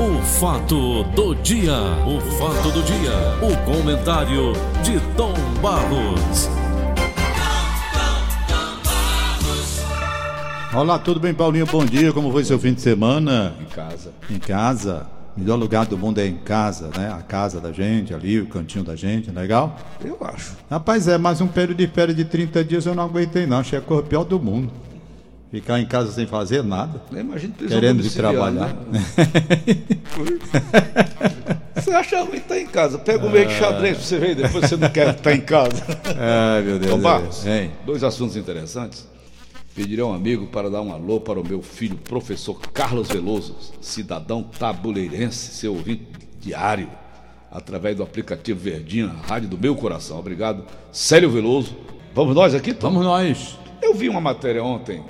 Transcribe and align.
O 0.00 0.22
fato 0.22 1.04
do 1.14 1.34
dia, 1.34 1.76
o 2.06 2.18
fato 2.38 2.70
do 2.70 2.82
dia, 2.82 3.12
o 3.42 3.54
comentário 3.70 4.54
de 4.82 4.98
Tom 5.14 5.34
Barros. 5.60 6.48
Olá, 10.72 10.98
tudo 10.98 11.20
bem, 11.20 11.34
Paulinho? 11.34 11.66
Bom 11.66 11.84
dia. 11.84 12.14
Como 12.14 12.32
foi 12.32 12.44
seu 12.44 12.58
fim 12.58 12.72
de 12.72 12.80
semana? 12.80 13.52
Em 13.60 13.66
casa. 13.66 14.12
Em 14.30 14.38
casa. 14.38 15.06
O 15.36 15.40
melhor 15.40 15.56
lugar 15.56 15.84
do 15.84 15.98
mundo 15.98 16.18
é 16.18 16.26
em 16.26 16.38
casa, 16.38 16.88
né? 16.96 17.12
A 17.12 17.20
casa 17.20 17.60
da 17.60 17.70
gente, 17.70 18.14
ali, 18.14 18.40
o 18.40 18.46
cantinho 18.46 18.82
da 18.82 18.96
gente, 18.96 19.30
legal? 19.30 19.76
Eu 20.02 20.16
acho. 20.22 20.56
Rapaz, 20.70 21.08
é, 21.08 21.18
mais 21.18 21.42
um 21.42 21.46
período 21.46 21.76
de 21.76 21.86
férias 21.86 22.16
de 22.16 22.24
30 22.24 22.64
dias 22.64 22.86
eu 22.86 22.94
não 22.94 23.04
aguentei, 23.04 23.46
não. 23.46 23.58
Achei 23.58 23.78
a 23.78 23.82
cor 23.82 24.02
pior 24.04 24.24
do 24.24 24.40
mundo. 24.40 24.72
Ficar 25.50 25.80
em 25.80 25.86
casa 25.86 26.12
sem 26.12 26.26
fazer 26.26 26.62
nada. 26.62 27.02
Imagina 27.10 27.54
Querendo 27.58 28.06
ir 28.06 28.10
trabalhar. 28.10 28.72
Né? 28.90 29.04
você 31.74 31.90
acha 31.90 32.22
ruim 32.22 32.36
estar 32.36 32.58
em 32.58 32.66
casa? 32.68 32.98
Pega 32.98 33.26
um 33.26 33.30
meio 33.30 33.48
de 33.48 33.54
xadrez 33.54 33.96
pra 33.96 34.06
você 34.06 34.18
ver, 34.18 34.36
depois 34.36 34.68
você 34.68 34.76
não 34.76 34.88
quer 34.88 35.14
estar 35.14 35.34
em 35.34 35.40
casa. 35.40 35.84
Ai, 36.16 36.62
meu 36.62 36.78
Deus. 36.78 37.46
Hein? 37.46 37.72
dois 37.84 38.04
assuntos 38.04 38.36
interessantes. 38.36 39.08
Pedirei 39.74 40.04
a 40.04 40.06
um 40.06 40.14
amigo 40.14 40.46
para 40.46 40.70
dar 40.70 40.82
um 40.82 40.92
alô 40.92 41.20
para 41.20 41.40
o 41.40 41.46
meu 41.46 41.62
filho, 41.62 41.96
professor 41.96 42.60
Carlos 42.72 43.08
Veloso, 43.08 43.56
cidadão 43.80 44.42
tabuleirense, 44.42 45.54
seu 45.54 45.74
ouvinte 45.74 46.06
diário, 46.40 46.88
através 47.50 47.96
do 47.96 48.02
aplicativo 48.02 48.58
Verdinha, 48.58 49.14
rádio 49.26 49.48
do 49.48 49.58
meu 49.58 49.74
coração. 49.74 50.18
Obrigado, 50.18 50.64
Célio 50.92 51.30
Veloso. 51.30 51.76
Vamos 52.14 52.34
nós 52.34 52.54
aqui, 52.54 52.74
Tom? 52.74 52.90
Vamos 52.90 53.04
nós. 53.04 53.58
Eu 53.80 53.94
vi 53.94 54.08
uma 54.08 54.20
matéria 54.20 54.62
ontem, 54.62 55.02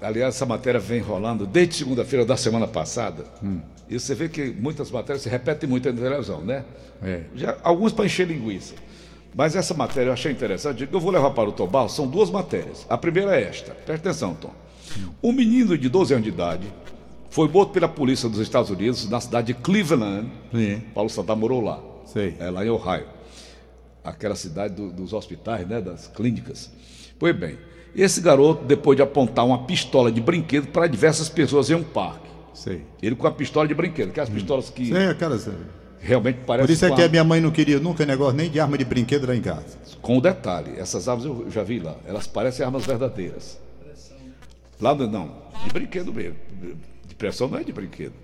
aliás, 0.00 0.34
essa 0.36 0.46
matéria 0.46 0.80
vem 0.80 1.00
rolando 1.00 1.46
desde 1.46 1.74
segunda-feira 1.76 2.24
da 2.24 2.36
semana 2.36 2.66
passada. 2.66 3.24
E 3.88 3.98
você 3.98 4.14
vê 4.14 4.28
que 4.28 4.50
muitas 4.50 4.90
matérias 4.90 5.22
se 5.22 5.28
repetem 5.28 5.68
muito 5.68 5.92
na 5.92 6.00
televisão, 6.00 6.40
né? 6.42 6.64
É. 7.02 7.22
Já, 7.34 7.56
alguns 7.62 7.92
para 7.92 8.04
encher 8.06 8.26
linguiça. 8.26 8.74
Mas 9.34 9.54
essa 9.56 9.74
matéria 9.74 10.10
eu 10.10 10.12
achei 10.12 10.32
interessante. 10.32 10.88
Eu 10.90 11.00
vou 11.00 11.10
levar 11.10 11.30
para 11.30 11.48
o 11.48 11.52
Tobal, 11.52 11.88
são 11.88 12.06
duas 12.06 12.30
matérias. 12.30 12.84
A 12.88 12.98
primeira 12.98 13.34
é 13.40 13.44
esta. 13.44 13.72
Presta 13.72 14.08
atenção, 14.10 14.34
Tom. 14.34 14.50
Um 15.22 15.32
menino 15.32 15.76
de 15.78 15.88
12 15.88 16.12
anos 16.14 16.24
de 16.24 16.30
idade 16.30 16.66
foi 17.30 17.48
morto 17.48 17.70
pela 17.72 17.88
polícia 17.88 18.28
dos 18.28 18.40
Estados 18.40 18.70
Unidos 18.70 19.08
na 19.08 19.20
cidade 19.20 19.48
de 19.48 19.54
Cleveland. 19.54 20.28
Sim. 20.52 20.82
Paulo 20.94 21.08
Santana 21.08 21.38
morou 21.38 21.60
lá. 21.60 21.80
Sei. 22.06 22.34
É 22.40 22.50
lá 22.50 22.64
em 22.66 22.70
Ohio. 22.70 23.06
Aquela 24.02 24.34
cidade 24.34 24.74
do- 24.74 24.90
dos 24.90 25.12
hospitais, 25.12 25.66
né? 25.68 25.80
Das 25.80 26.06
clínicas. 26.08 26.70
Pois 27.18 27.36
bem, 27.36 27.56
esse 27.94 28.20
garoto, 28.20 28.64
depois 28.64 28.96
de 28.96 29.02
apontar 29.02 29.44
uma 29.46 29.64
pistola 29.64 30.10
de 30.12 30.20
brinquedo 30.20 30.68
para 30.68 30.86
diversas 30.86 31.28
pessoas 31.28 31.68
em 31.70 31.74
um 31.74 31.82
parque. 31.82 32.28
Sei. 32.54 32.82
Ele 33.02 33.14
com 33.16 33.26
a 33.26 33.30
pistola 33.30 33.66
de 33.66 33.74
brinquedo, 33.74 34.10
aquelas 34.10 34.28
pistolas 34.28 34.68
que 34.70 34.86
Sei, 34.86 35.06
aquelas. 35.06 35.48
realmente 36.00 36.38
parecem. 36.46 36.66
Por 36.66 36.72
isso 36.72 36.84
é 36.84 36.90
que 36.94 37.02
a- 37.02 37.08
minha 37.08 37.24
mãe 37.24 37.40
não 37.40 37.50
queria 37.50 37.78
nunca 37.80 38.04
negócio 38.04 38.34
nem 38.36 38.50
de 38.50 38.60
arma 38.60 38.76
de 38.76 38.84
brinquedo 38.84 39.26
lá 39.26 39.34
em 39.34 39.40
casa. 39.40 39.78
Com 40.02 40.18
o 40.18 40.20
detalhe, 40.20 40.72
essas 40.78 41.08
armas 41.08 41.24
eu 41.24 41.46
já 41.50 41.62
vi 41.62 41.78
lá, 41.80 41.96
elas 42.06 42.26
parecem 42.26 42.64
armas 42.64 42.84
verdadeiras. 42.86 43.58
Lá 44.80 44.94
no, 44.94 45.06
não, 45.06 45.30
de 45.64 45.70
brinquedo 45.72 46.12
mesmo. 46.12 46.36
De 47.06 47.14
pressão 47.14 47.48
não 47.48 47.58
é 47.58 47.64
de 47.64 47.72
brinquedo. 47.72 48.14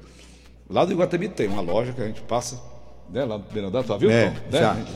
Lá 0.69 0.85
do 0.85 0.93
Iguatemi 0.93 1.29
tem 1.29 1.49
uma 1.49 1.61
loja 1.63 1.93
que 1.93 2.01
a 2.01 2.07
gente 2.07 2.21
passa, 2.23 2.61
né, 3.11 3.25
lá 3.25 3.39
no 3.39 3.67
andar, 3.69 3.83
tu 3.83 3.89
já 3.89 3.97
viu? 3.99 4.11
É, 4.11 4.31
Tom? 4.51 4.59
Né? 4.59 4.87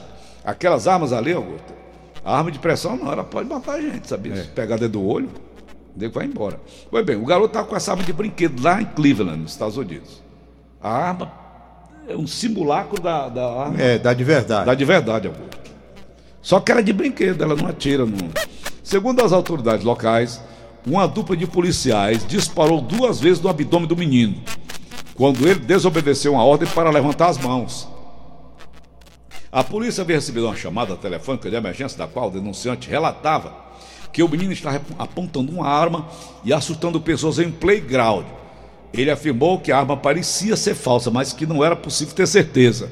Aquelas 0.44 0.88
armas 0.88 1.12
ali, 1.12 1.32
Augusto, 1.32 1.72
a 2.24 2.36
arma 2.36 2.50
de 2.50 2.58
pressão 2.58 2.96
não, 2.96 3.10
ela 3.10 3.24
pode 3.24 3.48
matar 3.48 3.76
a 3.76 3.80
gente, 3.80 4.08
sabia? 4.08 4.32
É. 4.34 4.36
Se 4.42 4.48
pegar 4.48 4.76
dentro 4.76 5.00
do 5.00 5.06
olho, 5.06 5.28
o 5.94 5.98
nego 5.98 6.14
vai 6.14 6.26
embora. 6.26 6.60
Pois 6.90 7.04
bem, 7.04 7.16
o 7.16 7.24
garoto 7.24 7.48
estava 7.48 7.66
com 7.66 7.76
essa 7.76 7.92
arma 7.92 8.04
de 8.04 8.12
brinquedo 8.12 8.62
lá 8.62 8.80
em 8.80 8.84
Cleveland, 8.84 9.42
nos 9.42 9.52
Estados 9.52 9.76
Unidos. 9.76 10.22
A 10.82 10.90
arma 10.90 11.32
é 12.08 12.16
um 12.16 12.26
simulacro 12.26 13.00
da, 13.00 13.28
da 13.28 13.52
arma 13.52 13.80
É, 13.80 13.98
dá 13.98 14.12
de 14.12 14.24
verdade. 14.24 14.66
Dá 14.66 14.74
de 14.74 14.84
verdade, 14.84 15.28
Augusto. 15.28 15.60
Só 16.42 16.58
que 16.58 16.72
era 16.72 16.82
de 16.82 16.92
brinquedo, 16.92 17.42
ela 17.42 17.54
não 17.54 17.66
atira. 17.66 18.06
Não. 18.06 18.30
Segundo 18.82 19.22
as 19.22 19.32
autoridades 19.32 19.84
locais, 19.84 20.40
uma 20.86 21.06
dupla 21.06 21.36
de 21.36 21.46
policiais 21.46 22.26
disparou 22.26 22.80
duas 22.80 23.20
vezes 23.20 23.40
no 23.40 23.48
abdômen 23.48 23.86
do 23.86 23.96
menino, 23.96 24.36
quando 25.14 25.46
ele 25.46 25.60
desobedeceu 25.60 26.32
uma 26.32 26.44
ordem 26.44 26.68
para 26.68 26.90
levantar 26.90 27.28
as 27.28 27.38
mãos. 27.38 27.86
A 29.52 29.64
polícia 29.64 30.02
havia 30.02 30.14
recebido 30.14 30.46
uma 30.46 30.54
chamada 30.54 30.94
telefônica 30.96 31.50
de 31.50 31.56
emergência, 31.56 31.98
da 31.98 32.06
qual 32.06 32.28
o 32.28 32.30
denunciante 32.30 32.88
relatava 32.88 33.52
que 34.12 34.22
o 34.22 34.28
menino 34.28 34.52
estava 34.52 34.80
apontando 34.96 35.50
uma 35.50 35.66
arma 35.66 36.08
e 36.44 36.52
assustando 36.52 37.00
pessoas 37.00 37.40
em 37.40 37.50
playground. 37.50 38.24
Ele 38.92 39.10
afirmou 39.10 39.58
que 39.58 39.72
a 39.72 39.78
arma 39.78 39.96
parecia 39.96 40.56
ser 40.56 40.74
falsa, 40.74 41.10
mas 41.10 41.32
que 41.32 41.46
não 41.46 41.64
era 41.64 41.74
possível 41.74 42.14
ter 42.14 42.28
certeza. 42.28 42.90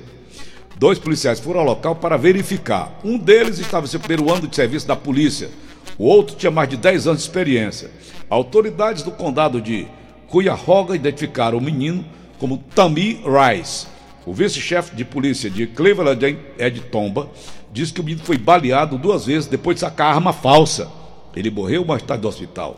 Dois 0.77 0.99
policiais 0.99 1.39
foram 1.39 1.61
ao 1.61 1.67
local 1.67 1.95
para 1.95 2.17
verificar. 2.17 2.99
Um 3.05 3.17
deles 3.19 3.59
estava 3.61 3.87
em 3.87 3.89
seu 3.89 4.01
primeiro 4.01 4.33
ano 4.33 4.49
de 4.49 4.55
serviço 4.55 4.87
da 4.87 4.97
polícia. 4.97 5.51
O 5.97 6.07
outro 6.07 6.37
tinha 6.37 6.51
mais 6.51 6.69
de 6.69 6.77
10 6.77 7.07
anos 7.07 7.23
de 7.23 7.29
experiência. 7.29 7.91
Autoridades 8.29 9.03
do 9.05 9.11
condado 9.13 9.61
de 9.61 9.87
Cuyahoga 10.29 10.95
identificaram 10.95 11.59
o 11.59 11.61
menino 11.61 12.05
como 12.39 12.59
Tammy 12.75 13.21
Rice. 13.25 13.87
O 14.29 14.35
vice-chefe 14.35 14.95
de 14.95 15.07
polícia 15.07 15.49
de 15.49 15.67
Cleveland, 15.67 16.39
Ed 16.59 16.81
Tomba, 16.83 17.31
disse 17.73 17.95
que 17.95 18.03
o 18.03 18.05
menino 18.05 18.23
foi 18.23 18.37
baleado 18.37 18.99
duas 18.99 19.25
vezes 19.25 19.49
depois 19.49 19.77
de 19.77 19.81
sacar 19.81 20.15
arma 20.15 20.35
falsa. 20.35 20.93
Ele 21.35 21.51
morreu 21.51 21.83
mais 21.83 22.03
tarde 22.03 22.25
no 22.25 22.29
hospital. 22.29 22.77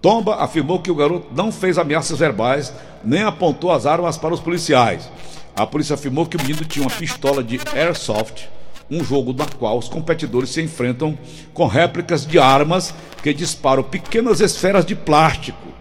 Tomba 0.00 0.36
afirmou 0.36 0.78
que 0.78 0.92
o 0.92 0.94
garoto 0.94 1.34
não 1.34 1.50
fez 1.50 1.78
ameaças 1.78 2.20
verbais 2.20 2.72
nem 3.02 3.24
apontou 3.24 3.72
as 3.72 3.86
armas 3.86 4.16
para 4.16 4.32
os 4.32 4.38
policiais. 4.38 5.10
A 5.56 5.66
polícia 5.66 5.94
afirmou 5.94 6.26
que 6.26 6.36
o 6.36 6.40
menino 6.40 6.64
tinha 6.64 6.86
uma 6.86 6.96
pistola 6.96 7.42
de 7.42 7.58
airsoft, 7.74 8.48
um 8.88 9.02
jogo 9.02 9.32
na 9.32 9.46
qual 9.46 9.76
os 9.76 9.88
competidores 9.88 10.50
se 10.50 10.62
enfrentam 10.62 11.18
com 11.52 11.66
réplicas 11.66 12.24
de 12.24 12.38
armas 12.38 12.94
que 13.20 13.34
disparam 13.34 13.82
pequenas 13.82 14.38
esferas 14.38 14.86
de 14.86 14.94
plástico. 14.94 15.74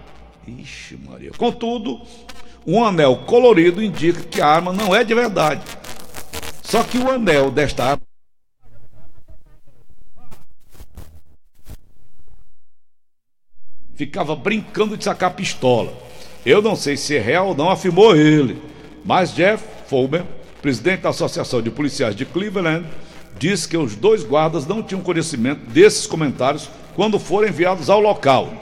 Ixi, 0.48 0.98
Maria. 1.08 1.32
Contudo, 1.38 2.02
um 2.66 2.84
anel 2.84 3.18
colorido 3.26 3.84
indica 3.84 4.22
que 4.22 4.42
a 4.42 4.48
arma 4.48 4.72
não 4.72 4.96
é 4.96 5.04
de 5.04 5.14
verdade. 5.14 5.62
Só 6.64 6.84
que 6.84 6.98
o 6.98 7.10
anel 7.10 7.52
desta 7.52 7.84
arma 7.84 8.02
ficava 13.96 14.36
brincando 14.36 14.98
de 14.98 15.04
sacar 15.04 15.34
pistola. 15.34 15.94
Eu 16.46 16.62
não 16.62 16.76
sei 16.76 16.98
se 16.98 17.16
é 17.16 17.20
real 17.20 17.50
ou 17.50 17.56
não, 17.56 17.70
afirmou 17.70 18.16
ele. 18.16 18.62
Mas 19.06 19.34
Jeff 19.34 19.64
Fulmer, 19.88 20.24
presidente 20.62 21.02
da 21.02 21.10
Associação 21.10 21.62
de 21.62 21.70
Policiais 21.70 22.16
de 22.16 22.26
Cleveland, 22.26 22.86
disse 23.38 23.68
que 23.68 23.78
os 23.78 23.96
dois 23.96 24.24
guardas 24.24 24.66
não 24.66 24.82
tinham 24.82 25.02
conhecimento 25.02 25.70
desses 25.70 26.08
comentários 26.08 26.70
quando 26.96 27.20
foram 27.20 27.48
enviados 27.48 27.90
ao 27.90 28.00
local. 28.00 28.54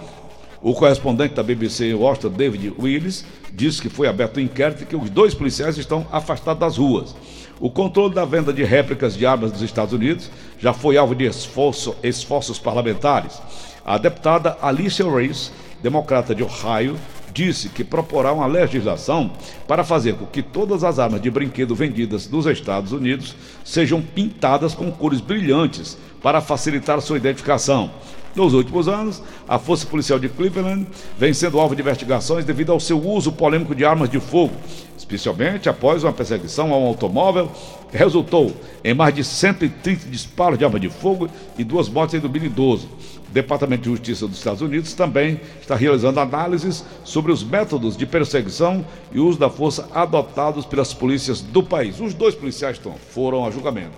O 0.62 0.73
correspondente 0.73 1.33
da 1.33 1.41
BBC 1.41 1.94
Washington, 1.94 2.29
David 2.29 2.73
Willis, 2.78 3.25
disse 3.53 3.81
que 3.81 3.89
foi 3.89 4.07
aberto 4.07 4.38
um 4.38 4.44
inquérito 4.44 4.84
e 4.84 4.85
que 4.85 4.95
os 4.95 5.09
dois 5.09 5.34
policiais 5.34 5.78
estão 5.78 6.06
afastados 6.12 6.59
das 6.59 6.78
ruas. 6.78 7.16
O 7.59 7.69
controle 7.69 8.13
da 8.13 8.25
venda 8.25 8.51
de 8.51 8.63
réplicas 8.63 9.16
de 9.16 9.25
armas 9.25 9.51
dos 9.51 9.62
Estados 9.62 9.94
Unidos 9.94 10.31
já 10.57 10.73
foi 10.73 10.97
alvo 10.97 11.13
de 11.13 11.25
esforço- 11.25 11.95
esforços 12.01 12.57
parlamentares. 12.57 13.39
A 13.85 13.97
deputada 13.97 14.57
Alicia 14.62 15.09
Reis, 15.09 15.51
democrata 15.81 16.34
de 16.34 16.44
Ohio, 16.44 16.95
disse 17.34 17.69
que 17.69 17.84
proporá 17.84 18.34
uma 18.34 18.45
legislação 18.45 19.31
para 19.68 19.83
fazer 19.83 20.16
com 20.16 20.25
que 20.25 20.41
todas 20.41 20.83
as 20.83 21.00
armas 21.00 21.22
de 21.22 21.29
brinquedo 21.29 21.73
vendidas 21.73 22.29
nos 22.29 22.45
Estados 22.45 22.91
Unidos 22.91 23.35
sejam 23.63 24.01
pintadas 24.01 24.73
com 24.73 24.91
cores 24.91 25.22
brilhantes 25.22 25.97
para 26.22 26.41
facilitar 26.41 27.00
sua 27.01 27.18
identificação. 27.18 27.91
Nos 28.36 28.53
últimos 28.53 28.88
anos, 28.88 29.22
a 29.47 29.59
Força 29.59 29.86
Policial 29.86 30.18
de 30.18 30.30
Cleveland 30.30 30.88
vem 31.18 31.34
sendo 31.34 31.59
alvo 31.59 31.75
de 31.75 31.81
investigações 31.81 32.46
devido 32.46 32.72
ao 32.72 32.80
seu 32.80 32.97
uso 32.97 33.31
polêmico 33.31 33.75
de 33.75 33.84
armas 33.84 34.09
de 34.09 34.19
fogo, 34.22 34.53
especialmente 34.97 35.68
após 35.68 36.03
uma 36.03 36.14
perseguição 36.14 36.74
a 36.74 36.78
um 36.78 36.86
automóvel 36.86 37.51
que 37.92 37.98
resultou 37.98 38.56
em 38.83 38.94
mais 38.94 39.13
de 39.13 39.24
130 39.24 40.07
disparos 40.07 40.57
de 40.57 40.63
arma 40.63 40.80
de 40.80 40.89
fogo 40.89 41.28
e 41.57 41.63
duas 41.63 41.89
mortes 41.89 42.16
em 42.16 42.19
2012. 42.19 42.86
O 42.86 43.33
Departamento 43.33 43.83
de 43.83 43.89
Justiça 43.89 44.25
dos 44.25 44.38
Estados 44.38 44.62
Unidos 44.62 44.94
também 44.94 45.42
está 45.60 45.75
realizando 45.75 46.22
análises 46.22 46.86
sobre 47.04 47.33
os 47.33 47.44
métodos 47.44 47.98
de 47.98 48.06
perseguição 48.06 48.86
e 49.12 49.19
uso 49.19 49.38
da 49.38 49.50
força 49.50 49.89
adotados 49.94 50.66
pelas 50.66 50.94
polícias 50.94 51.42
do 51.42 51.62
país. 51.62 52.00
Os 52.00 52.13
dois 52.13 52.33
policiais 52.33 52.78
Tom, 52.78 52.95
foram 53.10 53.45
a 53.45 53.51
julgamento. 53.51 53.98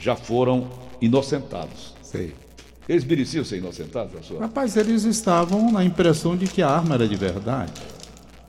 Já 0.00 0.16
foram 0.16 0.68
inocentados. 1.00 1.94
Sei. 2.02 2.41
Eles 2.88 3.04
mereciam 3.04 3.44
ser 3.44 3.58
inocentados, 3.58 4.26
sua? 4.26 4.40
Rapaz, 4.40 4.76
eles 4.76 5.04
estavam 5.04 5.70
na 5.70 5.84
impressão 5.84 6.36
de 6.36 6.46
que 6.46 6.62
a 6.62 6.68
arma 6.68 6.94
era 6.96 7.06
de 7.06 7.14
verdade. 7.16 7.72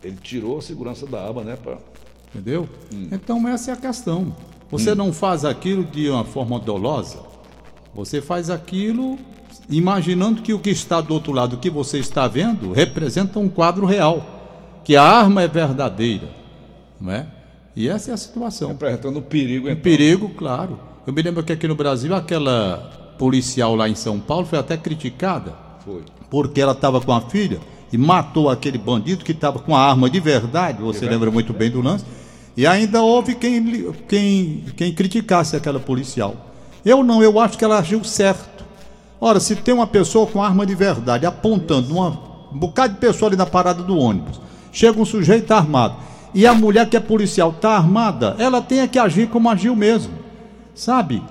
Ele 0.03 0.18
tirou 0.21 0.57
a 0.57 0.62
segurança 0.62 1.06
da 1.06 1.24
arma, 1.24 1.44
né? 1.44 1.56
Pra... 1.56 1.77
Entendeu? 2.33 2.68
Então 3.12 3.47
essa 3.47 3.71
é 3.71 3.74
a 3.74 3.77
questão. 3.77 4.35
Você 4.71 4.95
não 4.95 5.13
faz 5.13 5.45
aquilo 5.45 5.83
de 5.83 6.09
uma 6.09 6.25
forma 6.25 6.59
dolosa. 6.59 7.19
Você 7.94 8.21
faz 8.21 8.50
aquilo 8.50 9.19
imaginando 9.69 10.41
que 10.41 10.51
o 10.51 10.59
que 10.59 10.71
está 10.71 11.00
do 11.00 11.13
outro 11.13 11.31
lado, 11.31 11.56
o 11.56 11.59
que 11.59 11.69
você 11.69 12.00
está 12.00 12.27
vendo, 12.27 12.71
representa 12.74 13.38
um 13.38 13.47
quadro 13.47 13.86
real. 13.86 14.81
Que 14.83 14.95
a 14.95 15.03
arma 15.03 15.44
é 15.44 15.47
verdadeira. 15.47 16.27
não 17.00 17.12
é? 17.13 17.27
E 17.75 17.88
essa 17.88 18.12
é 18.12 18.13
a 18.13 18.18
situação. 18.18 18.69
Representando 18.69 19.18
o 19.18 19.21
perigo, 19.21 19.69
então. 19.69 19.81
Perigo, 19.81 20.29
claro. 20.29 20.79
Eu 21.06 21.13
me 21.13 21.21
lembro 21.21 21.44
que 21.44 21.53
aqui 21.53 21.68
no 21.68 21.75
Brasil, 21.75 22.13
aquela 22.13 23.02
policial 23.24 23.74
lá 23.74 23.88
em 23.88 23.96
São 23.96 24.20
Paulo 24.20 24.46
foi 24.46 24.60
até 24.60 24.75
criticada. 24.75 25.54
Foi. 25.86 26.02
Porque 26.30 26.60
ela 26.60 26.74
estava 26.74 27.00
com 27.00 27.14
a 27.14 27.22
filha 27.22 27.62
e 27.90 27.98
matou 27.98 28.50
aquele 28.50 28.78
bandido 28.78 29.24
que 29.24 29.31
estava 29.31 29.60
com 29.60 29.74
a 29.74 29.80
arma 29.80 30.10
de 30.10 30.20
verdade, 30.20 30.81
você 30.81 31.00
de 31.00 31.06
lembra 31.06 31.31
verdade, 31.31 31.34
muito 31.34 31.54
bem 31.54 31.72
do 31.72 31.80
lance. 31.80 32.04
E 32.58 32.68
ainda 32.68 33.02
houve 33.02 33.36
quem, 33.36 33.94
quem, 34.10 34.66
quem 34.75 34.94
criticasse 34.94 35.56
aquela 35.56 35.80
policial. 35.80 36.36
Eu 36.84 37.02
não, 37.02 37.24
eu 37.24 37.40
acho 37.40 37.58
que 37.58 37.64
ela 37.64 37.80
agiu 37.80 38.04
certo. 38.04 38.66
Ora, 39.22 39.40
se 39.40 39.56
tem 39.56 39.74
uma 39.74 39.88
pessoa 39.88 40.28
com 40.28 40.44
arma 40.44 40.66
de 40.66 40.75
verdade 40.75 41.25
apontando 41.25 41.94
uma, 41.94 42.10
um 42.52 42.60
bocado 42.60 42.96
de 42.96 43.00
pessoa 43.00 43.30
ali 43.30 43.38
na 43.38 43.46
parada 43.46 43.81
do 43.81 43.98
ônibus, 43.98 44.42
chega 44.70 45.00
um 45.00 45.06
sujeito 45.06 45.50
armado, 45.54 45.96
e 46.34 46.46
a 46.46 46.54
mulher 46.54 46.90
que 46.90 46.98
é 46.98 47.00
policial 47.00 47.52
está 47.52 47.78
armada, 47.78 48.36
ela 48.38 48.62
tem 48.62 48.86
que 48.86 49.00
agir 49.00 49.30
como 49.30 49.50
agiu 49.50 49.78
mesmo. 49.78 50.12
Sabe? 50.75 51.24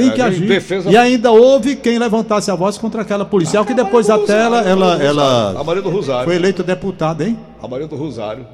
Tem 0.00 0.10
é, 0.10 0.12
que 0.12 0.22
agir. 0.22 0.46
Defesa... 0.46 0.90
E 0.90 0.96
ainda 0.96 1.30
houve 1.30 1.76
quem 1.76 1.98
levantasse 1.98 2.50
a 2.50 2.54
voz 2.54 2.78
contra 2.78 3.02
aquela 3.02 3.24
policial, 3.24 3.64
que 3.64 3.74
depois 3.74 4.08
até 4.08 4.40
ela, 4.40 4.60
ela, 4.62 5.02
ela. 5.02 5.60
A 5.60 5.64
Maria 5.64 5.82
do 5.82 5.90
Rosário. 5.90 6.24
Foi 6.24 6.36
eleita 6.36 6.62
deputada, 6.62 7.26
hein? 7.26 7.38
A 7.62 7.68
Maria 7.68 7.86
do 7.86 7.96
Rosário. 7.96 8.46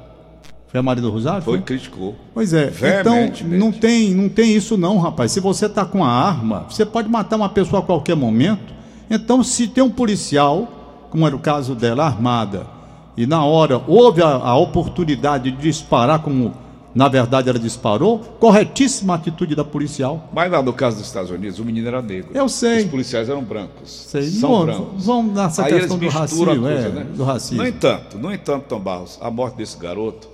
Foi 0.67 0.79
a 0.79 0.83
Maria 0.83 1.01
do 1.01 1.09
Rosário? 1.09 1.41
Foi, 1.41 1.57
foi? 1.57 1.61
criticou. 1.63 2.15
Pois 2.33 2.53
é. 2.53 2.71
Então, 2.99 3.31
não 3.47 3.71
tem, 3.71 4.13
não 4.13 4.27
tem 4.27 4.53
isso 4.53 4.77
não, 4.77 4.97
rapaz. 4.97 5.31
Se 5.31 5.39
você 5.39 5.65
está 5.65 5.85
com 5.85 6.03
a 6.03 6.09
arma, 6.09 6.65
você 6.69 6.85
pode 6.85 7.09
matar 7.09 7.37
uma 7.37 7.49
pessoa 7.49 7.81
a 7.81 7.85
qualquer 7.85 8.15
momento. 8.15 8.73
Então, 9.09 9.41
se 9.43 9.67
tem 9.67 9.81
um 9.83 9.89
policial, 9.89 10.67
como 11.09 11.25
era 11.25 11.35
o 11.35 11.39
caso 11.39 11.73
dela, 11.73 12.05
armada, 12.05 12.67
e 13.15 13.25
na 13.25 13.43
hora 13.45 13.81
houve 13.87 14.21
a, 14.21 14.27
a 14.27 14.57
oportunidade 14.57 15.49
de 15.51 15.57
disparar 15.57 16.19
como 16.19 16.53
na 16.97 17.07
verdade 17.07 17.47
ela 17.47 17.59
disparou, 17.59 18.17
corretíssima 18.39 19.13
atitude 19.13 19.53
da 19.53 19.63
policial. 19.63 20.27
Mas 20.33 20.51
lá 20.51 20.63
no 20.63 20.73
caso 20.73 20.97
dos 20.97 21.05
Estados 21.05 21.29
Unidos, 21.29 21.59
o 21.59 21.63
menino 21.63 21.87
era 21.87 22.01
negro. 22.01 22.31
Eu 22.33 22.49
sei. 22.49 22.85
Os 22.85 22.89
policiais 22.89 23.29
eram 23.29 23.43
brancos. 23.43 24.07
Sei. 24.09 24.23
São 24.23 24.49
Bom, 24.49 24.65
brancos. 24.65 25.05
Vamos 25.05 25.35
nessa 25.35 25.63
Aí 25.63 25.73
questão 25.73 25.99
do 25.99 26.09
racismo, 26.09 26.45
coisa, 26.45 26.71
é, 26.71 26.89
né? 26.89 27.05
do 27.13 27.23
racismo. 27.23 27.61
No 27.61 27.69
entanto, 27.69 28.17
no 28.17 28.33
entanto, 28.33 28.65
Tom 28.67 28.79
Barros, 28.79 29.19
a 29.21 29.29
morte 29.29 29.57
desse 29.57 29.77
garoto 29.77 30.27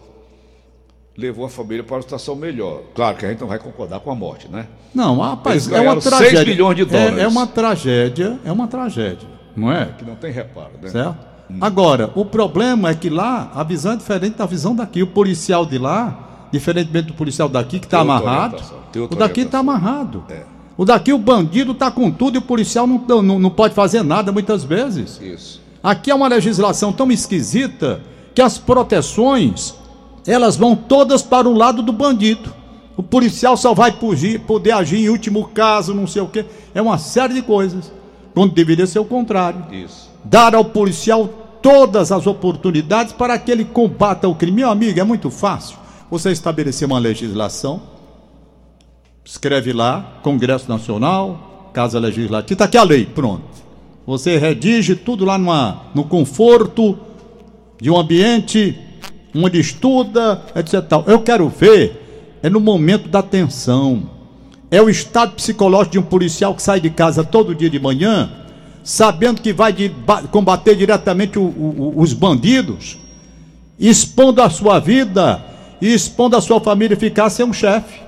levou 1.18 1.46
a 1.46 1.50
família 1.50 1.84
para 1.84 1.98
uma 1.98 2.02
situação 2.02 2.34
melhor. 2.34 2.84
Claro 2.96 3.18
que 3.18 3.26
a 3.26 3.30
gente 3.30 3.42
não 3.42 3.48
vai 3.50 3.60
concordar 3.60 4.00
com 4.00 4.10
a 4.10 4.16
morte, 4.16 4.48
né? 4.50 4.66
Não, 4.96 5.20
rapaz, 5.20 5.70
é 5.70 5.82
uma 5.82 6.00
tragédia. 6.00 6.38
6 6.38 6.48
milhões 6.48 6.78
de 6.78 6.86
dólares. 6.86 7.18
É, 7.18 7.24
é, 7.24 7.28
uma 7.28 7.46
tragédia, 7.46 8.40
é 8.46 8.52
uma 8.54 8.68
tragédia, 8.70 9.28
não 9.54 9.70
é? 9.70 9.82
é 9.82 9.86
que 9.98 10.06
não 10.06 10.16
tem 10.16 10.32
reparo, 10.32 10.72
né? 10.82 10.88
Certo? 10.88 11.18
Hum. 11.52 11.58
Agora, 11.60 12.10
o 12.16 12.24
problema 12.24 12.90
é 12.90 12.96
que 12.96 13.10
lá 13.10 13.52
a 13.54 13.64
visão 13.64 13.92
é 13.92 13.96
diferente 13.98 14.38
da 14.38 14.46
visão 14.46 14.74
daqui. 14.74 15.04
O 15.04 15.08
policial 15.08 15.66
de 15.66 15.78
lá 15.78 16.23
Diferentemente 16.54 17.08
do 17.08 17.14
policial 17.16 17.50
daqui 17.50 17.80
que 17.80 17.88
está 17.88 18.02
amarrado. 18.02 18.62
O 18.96 19.16
daqui 19.16 19.42
está 19.42 19.58
amarrado. 19.58 20.24
É. 20.30 20.44
O 20.78 20.86
daqui 20.86 21.12
o 21.12 21.18
bandido 21.18 21.72
está 21.72 21.90
com 21.90 22.12
tudo 22.12 22.36
e 22.36 22.38
o 22.38 22.44
policial 22.44 22.86
não, 22.86 23.24
não, 23.24 23.40
não 23.40 23.50
pode 23.50 23.74
fazer 23.74 24.04
nada 24.04 24.32
muitas 24.32 24.64
vezes. 24.64 25.20
Isso. 25.20 25.60
Aqui 25.84 26.12
é 26.12 26.16
uma 26.16 26.28
legislação 26.28 26.94
tão 26.94 27.12
esquisita 27.12 28.02
que 28.36 28.42
as 28.42 28.60
proteções 28.60 29.74
elas 30.28 30.56
vão 30.56 30.76
todas 30.76 31.24
para 31.24 31.50
o 31.50 31.54
lado 31.54 31.82
do 31.82 31.92
bandido. 31.92 32.54
O 32.96 33.02
policial 33.02 33.58
só 33.58 33.74
vai 33.74 33.92
fugir, 33.92 34.42
poder 34.42 34.74
agir 34.74 34.98
em 34.98 35.10
último 35.10 35.46
caso, 35.48 35.96
não 35.96 36.06
sei 36.06 36.22
o 36.22 36.28
quê. 36.28 36.46
É 36.76 36.82
uma 36.82 37.00
série 37.00 37.34
de 37.34 37.42
coisas. 37.42 37.92
Quando 38.34 38.54
deveria 38.54 38.86
ser 38.86 39.00
o 39.00 39.06
contrário. 39.06 39.66
Isso. 39.72 40.12
Dar 40.24 40.54
ao 40.54 40.66
policial 40.66 41.28
todas 41.62 42.12
as 42.12 42.28
oportunidades 42.28 43.12
para 43.12 43.40
que 43.40 43.52
ele 43.52 43.66
combata 43.66 44.28
o 44.28 44.36
crime. 44.36 44.58
Meu 44.58 44.70
amigo, 44.70 45.00
é 45.00 45.04
muito 45.04 45.32
fácil. 45.32 45.78
Você 46.14 46.30
estabelecer 46.30 46.88
uma 46.88 47.00
legislação, 47.00 47.82
escreve 49.26 49.74
lá, 49.74 50.20
Congresso 50.22 50.70
Nacional, 50.70 51.72
Casa 51.74 51.98
Legislativa, 51.98 52.54
está 52.54 52.66
aqui 52.66 52.78
a 52.78 52.84
lei, 52.84 53.04
pronto. 53.04 53.42
Você 54.06 54.38
redige 54.38 54.96
tudo 54.96 55.26
lá 55.26 55.40
numa, 55.40 55.88
no 55.96 56.04
conforto 56.04 57.00
de 57.82 57.90
um 57.90 57.98
ambiente 57.98 58.78
onde 59.36 59.60
estuda, 59.60 60.40
etc. 60.56 60.84
Eu 61.08 61.22
quero 61.24 61.50
ver, 61.50 62.38
é 62.44 62.48
no 62.48 62.60
momento 62.60 63.10
da 63.10 63.24
tensão. 63.24 64.08
É 64.70 64.80
o 64.80 64.92
estado 64.92 65.34
psicológico 65.34 65.94
de 65.94 65.98
um 66.00 66.04
policial 66.04 66.54
que 66.54 66.62
sai 66.62 66.80
de 66.80 66.92
casa 66.92 67.24
todo 67.24 67.56
dia 67.56 67.72
de 67.72 67.80
manhã, 67.80 68.32
sabendo 68.84 69.42
que 69.42 69.52
vai 69.52 69.74
de, 69.74 69.92
combater 70.30 70.76
diretamente 70.76 71.40
o, 71.40 71.42
o, 71.42 71.94
os 71.98 72.14
bandidos, 72.14 73.00
expondo 73.80 74.44
a 74.44 74.50
sua 74.52 74.78
vida 74.78 75.53
e 75.84 75.94
expondo 75.94 76.38
a 76.38 76.42
sua 76.42 76.62
família 76.62 76.96
e 76.96 76.98
ficar 76.98 77.30
sem 77.30 77.46
um 77.46 77.52
chefe. 77.52 78.00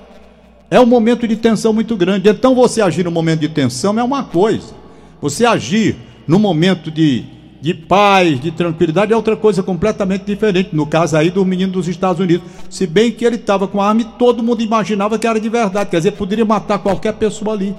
É 0.70 0.80
um 0.80 0.86
momento 0.86 1.28
de 1.28 1.36
tensão 1.36 1.74
muito 1.74 1.94
grande. 1.94 2.26
Então 2.26 2.54
você 2.54 2.80
agir 2.80 3.04
no 3.04 3.10
momento 3.10 3.40
de 3.40 3.50
tensão 3.50 3.98
é 3.98 4.02
uma 4.02 4.24
coisa. 4.24 4.72
Você 5.20 5.44
agir 5.44 5.94
no 6.26 6.38
momento 6.38 6.90
de, 6.90 7.26
de 7.60 7.74
paz, 7.74 8.40
de 8.40 8.50
tranquilidade 8.50 9.12
é 9.12 9.16
outra 9.16 9.36
coisa 9.36 9.62
completamente 9.62 10.24
diferente. 10.24 10.70
No 10.72 10.86
caso 10.86 11.18
aí 11.18 11.28
do 11.28 11.44
menino 11.44 11.70
dos 11.70 11.86
Estados 11.86 12.18
Unidos. 12.18 12.46
Se 12.70 12.86
bem 12.86 13.12
que 13.12 13.26
ele 13.26 13.36
estava 13.36 13.68
com 13.68 13.78
a 13.78 13.88
arma 13.90 14.00
e 14.00 14.04
todo 14.04 14.42
mundo 14.42 14.62
imaginava 14.62 15.18
que 15.18 15.26
era 15.26 15.38
de 15.38 15.48
verdade. 15.50 15.90
Quer 15.90 15.98
dizer, 15.98 16.12
poderia 16.12 16.46
matar 16.46 16.78
qualquer 16.78 17.12
pessoa 17.12 17.52
ali. 17.52 17.76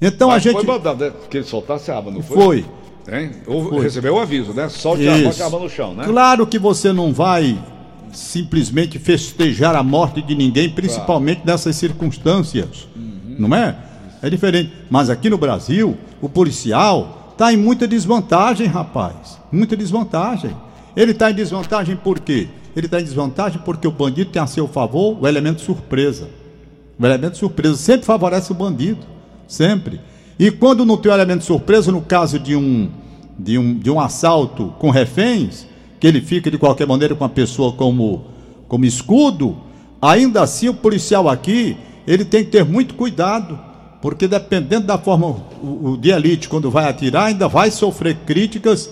Então 0.00 0.28
Mas 0.28 0.36
a 0.36 0.38
gente. 0.38 0.54
Foi 0.54 0.64
mandado 0.64 1.04
né? 1.04 1.12
que 1.28 1.38
ele 1.38 1.44
soltasse 1.44 1.90
a 1.90 1.96
arma, 1.96 2.12
não 2.12 2.22
foi? 2.22 2.36
Foi. 2.36 2.64
Hein? 3.12 3.32
Recebeu 3.82 4.14
o 4.14 4.20
aviso, 4.20 4.52
né? 4.52 4.68
Solte 4.68 5.08
a 5.08 5.44
arma 5.44 5.58
no 5.58 5.68
chão, 5.68 5.94
né? 5.94 6.04
Claro 6.04 6.46
que 6.46 6.60
você 6.60 6.92
não 6.92 7.12
vai 7.12 7.58
simplesmente 8.12 8.98
festejar 8.98 9.74
a 9.74 9.82
morte 9.82 10.22
de 10.22 10.34
ninguém, 10.34 10.70
principalmente 10.70 11.42
claro. 11.42 11.52
nessas 11.52 11.76
circunstâncias. 11.76 12.88
Uhum. 12.96 13.36
Não 13.38 13.54
é? 13.54 13.76
É 14.22 14.30
diferente. 14.30 14.72
Mas 14.90 15.10
aqui 15.10 15.28
no 15.28 15.38
Brasil, 15.38 15.96
o 16.20 16.28
policial 16.28 17.30
está 17.32 17.52
em 17.52 17.56
muita 17.56 17.86
desvantagem, 17.86 18.66
rapaz. 18.66 19.38
Muita 19.52 19.76
desvantagem. 19.76 20.56
Ele 20.96 21.12
está 21.12 21.30
em 21.30 21.34
desvantagem 21.34 21.96
por 21.96 22.18
quê? 22.20 22.48
Ele 22.74 22.86
está 22.86 23.00
em 23.00 23.04
desvantagem 23.04 23.60
porque 23.64 23.86
o 23.86 23.90
bandido 23.90 24.30
tem 24.30 24.40
a 24.40 24.46
seu 24.46 24.66
favor 24.66 25.18
o 25.20 25.26
elemento 25.26 25.60
surpresa. 25.60 26.28
O 26.98 27.04
elemento 27.04 27.36
surpresa 27.36 27.76
sempre 27.76 28.06
favorece 28.06 28.52
o 28.52 28.54
bandido. 28.54 29.00
Sempre. 29.46 30.00
E 30.38 30.50
quando 30.50 30.84
não 30.84 30.96
tem 30.96 31.10
o 31.10 31.14
elemento 31.14 31.44
surpresa, 31.44 31.92
no 31.92 32.02
caso 32.02 32.38
de 32.38 32.56
um, 32.56 32.90
de 33.38 33.58
um, 33.58 33.78
de 33.78 33.90
um 33.90 34.00
assalto 34.00 34.74
com 34.78 34.90
reféns, 34.90 35.66
que 35.98 36.06
ele 36.06 36.20
fica 36.20 36.50
de 36.50 36.58
qualquer 36.58 36.86
maneira 36.86 37.14
com 37.14 37.24
a 37.24 37.28
pessoa 37.28 37.72
como, 37.72 38.24
como 38.68 38.84
escudo, 38.84 39.56
ainda 40.00 40.42
assim 40.42 40.68
o 40.68 40.74
policial 40.74 41.28
aqui, 41.28 41.76
ele 42.06 42.24
tem 42.24 42.44
que 42.44 42.50
ter 42.50 42.64
muito 42.64 42.94
cuidado, 42.94 43.58
porque 44.00 44.28
dependendo 44.28 44.86
da 44.86 44.98
forma, 44.98 45.26
o, 45.62 45.92
o 45.92 45.96
de 45.96 46.10
elite, 46.10 46.48
quando 46.48 46.70
vai 46.70 46.88
atirar, 46.88 47.26
ainda 47.26 47.48
vai 47.48 47.70
sofrer 47.70 48.16
críticas 48.26 48.90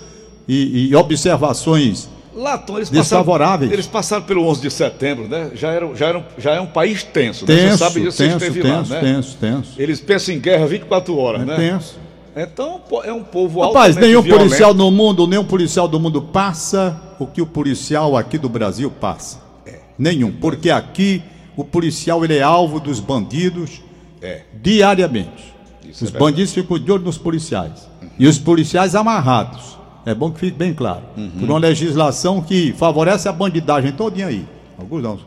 e, 0.48 0.88
e 0.88 0.96
observações 0.96 2.08
Latom, 2.34 2.76
eles 2.76 2.90
desfavoráveis. 2.90 3.70
Passaram, 3.70 3.72
eles 3.72 3.86
passaram 3.86 4.22
pelo 4.24 4.46
11 4.46 4.62
de 4.62 4.70
setembro, 4.70 5.28
né? 5.28 5.52
Já, 5.54 5.70
era, 5.70 5.94
já, 5.94 6.06
era, 6.06 6.26
já 6.36 6.50
é 6.52 6.60
um 6.60 6.66
país 6.66 7.04
tenso, 7.04 7.46
tenso 7.46 7.62
né? 7.62 7.70
Você 7.70 7.78
sabe 7.78 8.00
disso, 8.00 8.18
tenso, 8.18 8.38
tenso, 8.38 8.68
lá, 8.68 8.82
né? 8.82 9.00
tenso, 9.00 9.36
tenso. 9.40 9.72
Eles 9.78 10.00
pensam 10.00 10.34
em 10.34 10.40
guerra 10.40 10.66
24 10.66 11.16
horas, 11.16 11.42
é 11.42 11.44
né? 11.44 11.56
Tenso. 11.56 11.96
Então 12.36 12.80
é 13.04 13.12
um 13.12 13.22
povo 13.22 13.60
Rapaz, 13.60 13.94
nenhum 13.96 14.20
violento. 14.20 14.48
policial 14.48 14.74
no 14.74 14.90
mundo, 14.90 15.26
nenhum 15.26 15.44
policial 15.44 15.86
do 15.86 16.00
mundo 16.00 16.20
passa 16.20 17.00
o 17.18 17.26
que 17.26 17.40
o 17.40 17.46
policial 17.46 18.16
aqui 18.16 18.36
do 18.36 18.48
Brasil 18.48 18.90
passa. 18.90 19.40
É. 19.64 19.80
Nenhum, 19.96 20.32
porque 20.32 20.70
aqui 20.70 21.22
o 21.56 21.64
policial 21.64 22.24
ele 22.24 22.36
é 22.36 22.42
alvo 22.42 22.80
dos 22.80 22.98
bandidos 22.98 23.80
é. 24.20 24.42
diariamente. 24.60 25.54
Isso 25.88 26.04
os 26.04 26.14
é 26.14 26.18
bandidos 26.18 26.52
ficam 26.52 26.78
de 26.78 26.90
olho 26.90 27.04
nos 27.04 27.18
policiais. 27.18 27.88
Uhum. 28.02 28.08
E 28.18 28.26
os 28.26 28.38
policiais 28.38 28.94
amarrados. 28.96 29.78
É 30.04 30.14
bom 30.14 30.30
que 30.30 30.40
fique 30.40 30.56
bem 30.56 30.74
claro. 30.74 31.02
Uhum. 31.16 31.30
Por 31.30 31.50
uma 31.50 31.58
legislação 31.58 32.42
que 32.42 32.72
favorece 32.72 33.28
a 33.28 33.32
bandidagem 33.32 33.92
todinha 33.92 34.26
aí. 34.26 34.46
Alguns 34.76 35.02
não. 35.02 35.18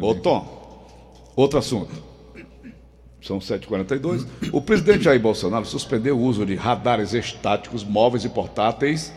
Ô 0.00 0.14
Tom, 0.14 0.46
outro 1.34 1.58
assunto. 1.58 2.11
São 3.22 3.38
7h42. 3.38 4.26
O 4.52 4.60
presidente 4.60 5.04
Jair 5.04 5.20
Bolsonaro 5.20 5.64
suspendeu 5.64 6.18
o 6.18 6.22
uso 6.22 6.44
de 6.44 6.56
radares 6.56 7.14
estáticos, 7.14 7.84
móveis 7.84 8.24
e 8.24 8.28
portáteis 8.28 9.12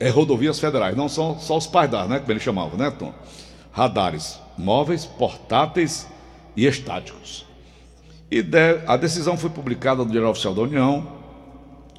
em 0.00 0.08
rodovias 0.08 0.58
federais. 0.60 0.96
Não 0.96 1.08
são 1.08 1.38
só 1.38 1.58
os 1.58 1.66
pardais, 1.66 2.08
né? 2.08 2.20
Como 2.20 2.30
ele 2.30 2.40
chamava, 2.40 2.76
né, 2.76 2.90
Tom? 2.90 3.12
Radares 3.72 4.38
móveis, 4.56 5.04
portáteis 5.04 6.06
e 6.56 6.66
estáticos. 6.66 7.44
E 8.30 8.42
de, 8.42 8.80
a 8.86 8.96
decisão 8.96 9.36
foi 9.36 9.50
publicada 9.50 10.04
no 10.04 10.10
Diário 10.10 10.28
Oficial 10.28 10.54
da 10.54 10.62
União 10.62 11.18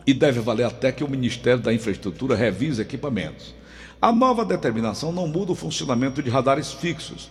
e 0.07 0.13
deve 0.13 0.39
valer 0.39 0.65
até 0.65 0.91
que 0.91 1.03
o 1.03 1.09
Ministério 1.09 1.61
da 1.61 1.73
Infraestrutura 1.73 2.35
revise 2.35 2.81
equipamentos. 2.81 3.53
A 4.01 4.11
nova 4.11 4.45
determinação 4.45 5.11
não 5.11 5.27
muda 5.27 5.51
o 5.51 5.55
funcionamento 5.55 6.23
de 6.23 6.29
radares 6.29 6.71
fixos. 6.71 7.29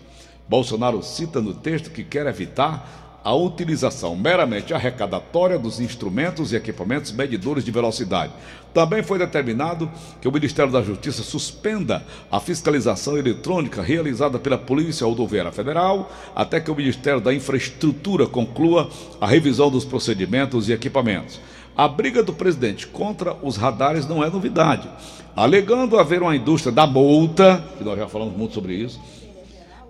Bolsonaro 0.49 1.03
cita 1.03 1.41
no 1.41 1.55
texto 1.55 1.91
que 1.91 2.05
quer 2.05 2.27
evitar 2.27 3.10
a 3.23 3.35
utilização 3.35 4.17
meramente 4.17 4.73
arrecadatória 4.73 5.59
dos 5.59 5.79
instrumentos 5.79 6.53
e 6.53 6.57
equipamentos 6.57 7.13
medidores 7.13 7.65
de 7.65 7.71
velocidade. 7.71 8.33
Também 8.73 9.03
foi 9.03 9.19
determinado 9.19 9.91
que 10.21 10.29
o 10.29 10.33
Ministério 10.33 10.73
da 10.73 10.83
Justiça 10.83 11.23
suspenda 11.23 12.05
a 12.31 12.41
fiscalização 12.41 13.19
eletrônica 13.19 13.83
realizada 13.83 14.39
pela 14.39 14.57
Polícia 14.57 15.07
Rodoviária 15.07 15.53
Federal 15.53 16.11
até 16.35 16.61
que 16.61 16.71
o 16.71 16.75
Ministério 16.75 17.21
da 17.21 17.35
Infraestrutura 17.35 18.27
conclua 18.27 18.89
a 19.21 19.27
revisão 19.27 19.71
dos 19.71 19.85
procedimentos 19.85 20.69
e 20.69 20.73
equipamentos. 20.73 21.41
A 21.77 21.89
briga 21.89 22.23
do 22.23 22.33
presidente 22.33 22.87
contra 22.87 23.35
os 23.43 23.57
radares 23.57 24.07
não 24.07 24.23
é 24.23 24.31
novidade. 24.31 24.89
Alegando 25.35 25.99
haver 25.99 26.23
uma 26.23 26.37
indústria 26.37 26.73
da 26.73 26.87
multa, 26.87 27.65
que 27.79 27.85
nós 27.85 27.99
já 27.99 28.09
falamos 28.09 28.37
muito 28.37 28.55
sobre 28.55 28.75
isso, 28.75 29.01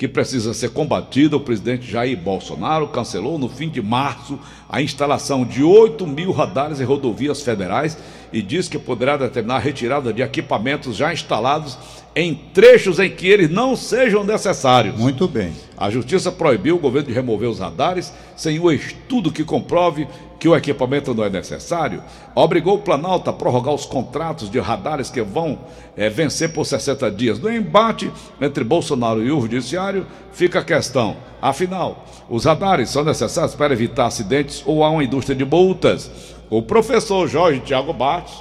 que 0.01 0.09
precisa 0.09 0.55
ser 0.55 0.71
combatida, 0.71 1.37
o 1.37 1.41
presidente 1.41 1.91
Jair 1.91 2.17
Bolsonaro 2.17 2.89
cancelou 2.89 3.39
no 3.39 3.51
fim 3.51 3.69
de 3.69 3.83
março 3.83 4.39
a 4.67 4.81
instalação 4.81 5.45
de 5.45 5.63
8 5.63 6.07
mil 6.07 6.33
radares 6.33 6.81
em 6.81 6.85
rodovias 6.85 7.43
federais 7.43 7.99
e 8.33 8.43
diz 8.43 8.69
que 8.69 8.79
poderá 8.79 9.17
determinar 9.17 9.57
a 9.57 9.61
retirada 9.61 10.13
de 10.13 10.23
equipamentos 10.23 10.97
já 10.97 11.13
instalados 11.13 11.79
em 12.15 12.35
trechos 12.35 12.99
em 12.99 13.11
que 13.11 13.29
eles 13.29 13.51
não 13.51 13.77
sejam 13.77 14.25
necessários. 14.25 14.97
Muito 14.97 15.29
bem. 15.29 15.53
A 15.77 15.91
justiça 15.91 16.33
proibiu 16.33 16.77
o 16.77 16.79
governo 16.79 17.09
de 17.09 17.15
remover 17.15 17.49
os 17.49 17.61
radares 17.61 18.13
sem 18.37 18.59
o 18.59 18.71
estudo 18.71 19.33
que 19.33 19.45
comprove 19.45 20.09
que 20.41 20.49
o 20.49 20.57
equipamento 20.57 21.13
não 21.13 21.23
é 21.23 21.29
necessário, 21.29 22.03
obrigou 22.35 22.77
o 22.77 22.79
Planalto 22.79 23.29
a 23.29 23.33
prorrogar 23.33 23.75
os 23.75 23.85
contratos 23.85 24.51
de 24.51 24.59
radares 24.59 25.11
que 25.11 25.21
vão 25.21 25.59
é, 25.95 26.09
vencer 26.09 26.51
por 26.55 26.65
60 26.65 27.11
dias. 27.11 27.39
No 27.39 27.53
embate 27.53 28.11
entre 28.41 28.65
Bolsonaro 28.65 29.23
e 29.23 29.31
o 29.31 29.41
Judiciário, 29.43 30.07
fica 30.33 30.61
a 30.61 30.65
questão: 30.65 31.19
afinal, 31.43 32.07
os 32.29 32.47
radares 32.47 32.89
são 32.89 33.05
necessários 33.05 33.55
para 33.55 33.75
evitar 33.75 34.07
acidentes 34.07 34.63
ou 34.65 34.83
há 34.83 34.89
uma 34.89 35.05
indústria 35.05 35.37
de 35.37 35.45
multas? 35.45 36.11
O 36.51 36.61
professor 36.61 37.29
Jorge 37.29 37.61
Tiago 37.61 37.93
Bates, 37.93 38.35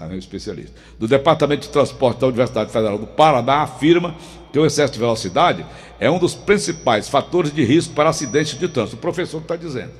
é 0.00 0.04
um 0.06 0.14
especialista, 0.14 0.72
do 0.98 1.06
Departamento 1.06 1.62
de 1.62 1.68
Transporte 1.68 2.20
da 2.20 2.28
Universidade 2.28 2.72
Federal 2.72 2.96
do 2.96 3.06
Paraná, 3.06 3.56
afirma 3.56 4.14
que 4.50 4.58
o 4.58 4.64
excesso 4.64 4.94
de 4.94 4.98
velocidade 4.98 5.66
é 6.00 6.10
um 6.10 6.18
dos 6.18 6.34
principais 6.34 7.06
fatores 7.06 7.52
de 7.52 7.62
risco 7.62 7.92
para 7.92 8.08
acidentes 8.08 8.58
de 8.58 8.66
trânsito. 8.68 8.96
O 8.96 9.00
professor 9.00 9.42
está 9.42 9.54
dizendo. 9.54 9.90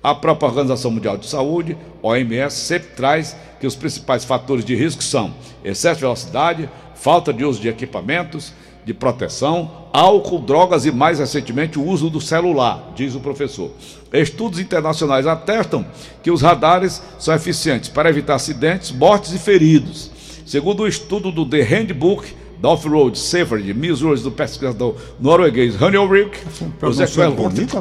A 0.00 0.14
própria 0.14 0.46
Organização 0.46 0.92
Mundial 0.92 1.16
de 1.16 1.26
Saúde, 1.26 1.76
OMS, 2.00 2.56
sempre 2.56 2.90
traz 2.90 3.36
que 3.58 3.66
os 3.66 3.74
principais 3.74 4.24
fatores 4.24 4.64
de 4.64 4.76
risco 4.76 5.02
são 5.02 5.34
excesso 5.64 5.96
de 5.96 6.02
velocidade, 6.02 6.70
falta 6.94 7.32
de 7.32 7.44
uso 7.44 7.60
de 7.60 7.68
equipamentos 7.68 8.52
de 8.86 8.94
proteção, 8.94 9.88
álcool, 9.92 10.38
drogas 10.38 10.86
e, 10.86 10.92
mais 10.92 11.18
recentemente, 11.18 11.76
o 11.76 11.84
uso 11.84 12.08
do 12.08 12.20
celular, 12.20 12.92
diz 12.94 13.16
o 13.16 13.20
professor. 13.20 13.72
Estudos 14.12 14.60
internacionais 14.60 15.26
atestam 15.26 15.84
que 16.22 16.30
os 16.30 16.40
radares 16.40 17.02
são 17.18 17.34
eficientes 17.34 17.88
para 17.88 18.08
evitar 18.08 18.36
acidentes, 18.36 18.92
mortes 18.92 19.34
e 19.34 19.40
feridos. 19.40 20.08
Segundo 20.46 20.84
o 20.84 20.86
estudo 20.86 21.32
do 21.32 21.44
The 21.44 21.62
Handbook 21.62 22.32
da 22.60 22.68
Off-Road 22.68 23.18
Safety, 23.18 23.74
Missouri, 23.74 24.20
do 24.20 24.30
pesquisador 24.30 24.94
norueguês 25.18 25.74
Hanny 25.82 25.98
Ulrich. 25.98 26.38
Os 26.80 27.00
é 27.00 27.28
bonito, 27.28 27.76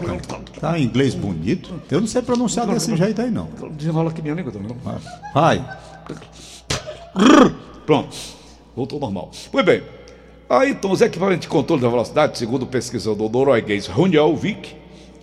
Tá 0.59 0.79
em 0.79 0.85
inglês 0.85 1.13
bonito. 1.13 1.71
Eu 1.91 2.01
não 2.01 2.07
sei 2.07 2.23
pronunciar 2.23 2.65
desse 2.65 2.97
jeito 2.97 3.21
aí, 3.21 3.29
não. 3.29 3.47
Desenrola 3.77 4.09
aqui 4.09 4.23
minha 4.23 4.33
língua 4.33 4.51
também. 4.51 4.75
Vai. 5.35 5.63
Pronto. 7.85 8.17
Voltou 8.75 8.99
normal. 8.99 9.29
Muito 9.53 9.65
bem. 9.65 9.83
Aí, 10.47 10.71
então, 10.71 10.91
os 10.91 11.01
equipamentos 11.01 11.41
de 11.41 11.47
controle 11.47 11.81
da 11.81 11.89
velocidade, 11.89 12.37
segundo 12.37 12.63
o 12.63 12.67
pesquisador 12.67 13.29
norueguês 13.31 13.89
Ulrich, 13.89 14.75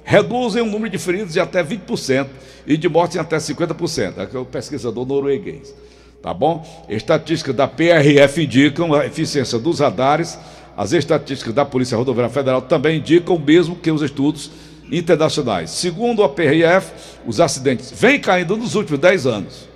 reduzem 0.03 0.63
o 0.63 0.67
número 0.67 0.91
de 0.91 0.99
feridos 0.99 1.37
em 1.37 1.41
até 1.41 1.63
20% 1.63 2.27
e 2.67 2.77
de 2.77 2.89
mortes 2.89 3.17
em 3.17 3.21
até 3.21 3.37
50%. 3.37 4.19
Aqui 4.19 4.37
é 4.37 4.41
o 4.41 4.45
pesquisador 4.45 5.07
norueguês. 5.07 5.73
Tá 6.21 6.35
bom? 6.35 6.67
Estatísticas 6.89 7.55
da 7.55 7.69
PRF 7.69 8.43
indicam 8.43 8.95
a 8.95 9.07
eficiência 9.07 9.59
dos 9.59 9.79
radares. 9.79 10.39
As 10.77 10.93
estatísticas 10.93 11.55
da 11.55 11.65
Polícia 11.65 11.97
Rodoviária 11.97 12.33
Federal 12.33 12.63
também 12.63 12.99
indicam 12.99 13.37
o 13.37 13.41
mesmo 13.41 13.77
que 13.77 13.91
os 13.91 14.03
estudos 14.03 14.51
internacionais. 14.91 15.71
Segundo 15.71 16.23
a 16.25 16.29
PRF, 16.29 16.93
os 17.27 17.41
acidentes 17.41 17.93
vêm 17.93 18.21
caindo 18.21 18.57
nos 18.57 18.75
últimos 18.75 19.01
10 19.01 19.27
anos. 19.27 19.72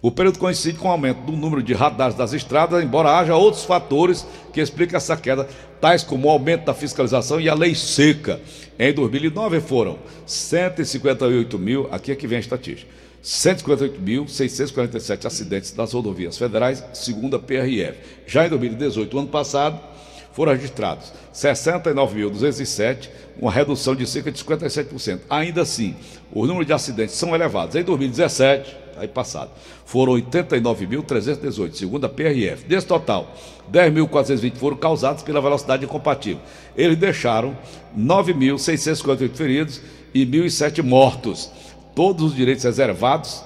O 0.00 0.12
período 0.12 0.38
coincide 0.38 0.78
com 0.78 0.86
o 0.86 0.92
aumento 0.92 1.22
do 1.22 1.32
número 1.32 1.60
de 1.60 1.74
radares 1.74 2.14
das 2.14 2.32
estradas, 2.32 2.84
embora 2.84 3.18
haja 3.18 3.34
outros 3.34 3.64
fatores 3.64 4.24
que 4.52 4.60
explicam 4.60 4.96
essa 4.96 5.16
queda, 5.16 5.48
tais 5.80 6.04
como 6.04 6.28
o 6.28 6.30
aumento 6.30 6.66
da 6.66 6.74
fiscalização 6.74 7.40
e 7.40 7.48
a 7.48 7.54
lei 7.54 7.74
seca. 7.74 8.40
Em 8.78 8.92
2009 8.92 9.60
foram 9.60 9.98
158 10.24 11.58
mil, 11.58 11.88
aqui 11.90 12.12
é 12.12 12.14
que 12.14 12.28
vem 12.28 12.36
a 12.36 12.40
estatística, 12.40 12.88
158.647 13.24 15.26
acidentes 15.26 15.74
nas 15.74 15.92
rodovias 15.92 16.38
federais, 16.38 16.84
segundo 16.92 17.34
a 17.34 17.40
PRF. 17.40 17.98
Já 18.24 18.46
em 18.46 18.50
2018, 18.50 19.18
ano 19.18 19.28
passado, 19.28 19.80
foram 20.38 20.52
registrados 20.52 21.12
69.207, 21.34 23.08
uma 23.40 23.50
redução 23.50 23.96
de 23.96 24.06
cerca 24.06 24.30
de 24.30 24.40
57%. 24.40 25.22
Ainda 25.28 25.62
assim, 25.62 25.96
o 26.30 26.46
número 26.46 26.64
de 26.64 26.72
acidentes 26.72 27.16
são 27.16 27.34
elevados. 27.34 27.74
Em 27.74 27.82
2017, 27.82 28.76
aí 28.98 29.08
passado, 29.08 29.50
foram 29.84 30.12
89.318, 30.12 31.74
segundo 31.74 32.04
a 32.04 32.08
PRF. 32.08 32.64
Desse 32.68 32.86
total, 32.86 33.34
10.420 33.72 34.54
foram 34.54 34.76
causados 34.76 35.24
pela 35.24 35.40
velocidade 35.40 35.84
incompatível. 35.84 36.40
Eles 36.76 36.96
deixaram 36.96 37.58
9.658 37.98 39.34
feridos 39.34 39.80
e 40.14 40.24
1.007 40.24 40.84
mortos 40.84 41.50
todos 41.96 42.26
os 42.26 42.36
direitos 42.36 42.62
reservados 42.62 43.42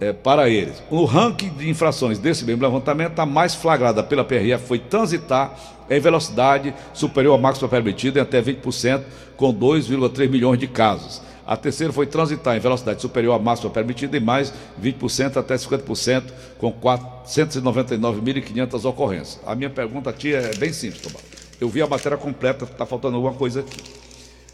é, 0.00 0.12
para 0.12 0.48
eles. 0.48 0.80
O 0.90 1.04
ranking 1.04 1.50
de 1.50 1.68
infrações 1.68 2.18
desse 2.18 2.44
mesmo 2.44 2.62
levantamento, 2.62 3.18
a 3.18 3.26
mais 3.26 3.54
flagrada 3.54 4.02
pela 4.02 4.24
PRF 4.24 4.66
foi 4.66 4.78
transitar 4.78 5.54
em 5.90 6.00
velocidade 6.00 6.74
superior 6.92 7.34
à 7.34 7.38
máxima 7.38 7.68
permitida 7.68 8.18
em 8.18 8.22
até 8.22 8.42
20%, 8.42 9.02
com 9.36 9.54
2,3 9.54 10.28
milhões 10.28 10.58
de 10.58 10.66
casos. 10.66 11.22
A 11.46 11.56
terceira 11.56 11.92
foi 11.92 12.06
transitar 12.06 12.56
em 12.56 12.60
velocidade 12.60 13.00
superior 13.00 13.34
à 13.34 13.38
máxima 13.38 13.70
permitida 13.70 14.18
em 14.18 14.20
mais 14.20 14.52
20% 14.82 15.38
até 15.38 15.54
50%, 15.54 16.24
com 16.58 16.70
499.500 16.72 18.84
ocorrências. 18.84 19.40
A 19.46 19.54
minha 19.54 19.70
pergunta 19.70 20.10
a 20.10 20.12
ti 20.12 20.34
é 20.34 20.54
bem 20.56 20.74
simples, 20.74 21.00
Tomás. 21.00 21.24
Eu 21.58 21.70
vi 21.70 21.80
a 21.80 21.86
matéria 21.86 22.18
completa, 22.18 22.66
está 22.66 22.84
faltando 22.84 23.16
alguma 23.16 23.32
coisa 23.32 23.60
aqui. 23.60 23.80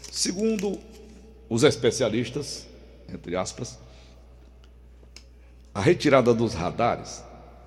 Segundo 0.09 0.79
os 1.49 1.63
especialistas, 1.63 2.65
entre 3.13 3.35
aspas, 3.35 3.77
a 5.75 5.81
retirada 5.81 6.33
dos 6.33 6.53
radares, 6.53 7.21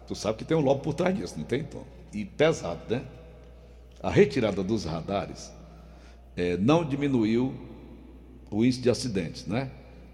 tu 0.07 0.15
sabe 0.15 0.39
que 0.39 0.45
tem 0.45 0.57
um 0.57 0.61
lobby 0.61 0.81
por 0.83 0.95
trás 0.95 1.15
disso, 1.15 1.35
não 1.37 1.45
tem, 1.45 1.63
Tom? 1.63 1.85
E 2.11 2.25
pesado, 2.25 2.81
né? 2.89 3.03
A 4.03 4.09
retirada 4.09 4.63
dos 4.63 4.87
radares 4.87 5.53
é, 6.35 6.57
não 6.57 6.83
diminuiu 6.83 7.53
o 8.51 8.65
índice 8.65 8.81
de 8.81 8.89
acidentes, 8.89 9.47
né? 9.47 9.71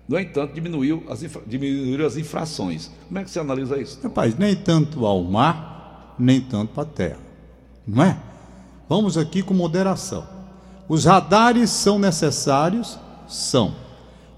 No 0.08 0.18
entanto, 0.18 0.52
diminuiu 0.52 1.04
as, 1.08 1.22
infra... 1.22 1.40
diminuíram 1.46 2.04
as 2.04 2.16
infrações. 2.16 2.90
Como 3.06 3.16
é 3.20 3.22
que 3.22 3.30
você 3.30 3.38
analisa 3.38 3.80
isso? 3.80 4.00
Rapaz, 4.02 4.36
nem 4.36 4.56
tanto 4.56 5.06
ao 5.06 5.22
mar, 5.22 6.16
nem 6.18 6.40
tanto 6.40 6.80
a 6.80 6.84
terra. 6.84 7.20
Não 7.86 8.02
é? 8.02 8.18
Vamos 8.88 9.16
aqui 9.16 9.40
com 9.40 9.54
moderação. 9.54 10.26
Os 10.88 11.04
radares 11.04 11.70
são 11.70 11.96
necessários? 11.96 12.98
São. 13.28 13.72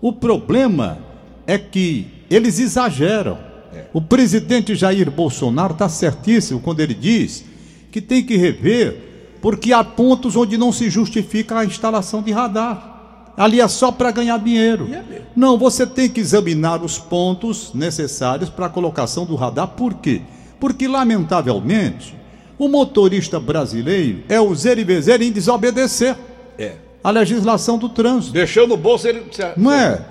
O 0.01 0.13
problema 0.13 0.99
é 1.47 1.59
que 1.59 2.16
eles 2.31 2.59
exageram. 2.59 3.39
É. 3.73 3.85
O 3.93 4.01
presidente 4.01 4.75
Jair 4.75 5.11
Bolsonaro 5.11 5.73
está 5.73 5.89
certíssimo 5.89 6.61
quando 6.61 6.81
ele 6.81 6.95
diz 6.95 7.45
que 7.91 8.01
tem 8.01 8.23
que 8.25 8.37
rever, 8.37 9.39
porque 9.41 9.73
há 9.73 9.83
pontos 9.83 10.37
onde 10.37 10.57
não 10.57 10.73
se 10.73 10.91
justifica 10.91 11.59
a 11.59 11.65
instalação 11.65 12.23
de 12.23 12.33
radar. 12.33 13.33
Ali 13.37 13.61
é 13.61 13.69
só 13.69 13.93
para 13.93 14.11
ganhar 14.11 14.39
dinheiro. 14.39 14.89
É 14.93 15.23
não, 15.37 15.59
você 15.59 15.87
tem 15.87 16.09
que 16.09 16.21
examinar 16.21 16.83
os 16.83 16.99
pontos 16.99 17.73
necessários 17.75 18.49
para 18.49 18.67
a 18.67 18.71
colocação 18.71 19.27
do 19.27 19.35
radar. 19.35 19.69
Por 19.69 19.95
quê? 19.95 20.23
Porque, 20.59 20.89
lamentavelmente, 20.89 22.17
o 22.59 22.67
motorista 22.67 23.39
brasileiro 23.39 24.23
é 24.29 24.41
o 24.41 24.55
zer 24.55 24.79
e 24.79 25.27
em 25.27 25.33
desobedecer. 25.33 26.17
É 26.59 26.77
a 27.07 27.11
legislação 27.11 27.79
do 27.79 27.89
trânsito. 27.89 28.33
Deixou 28.33 28.67
no 28.67 28.77
bolso 28.77 29.07
ele. 29.07 29.23
Não 29.57 29.71
é? 29.71 30.05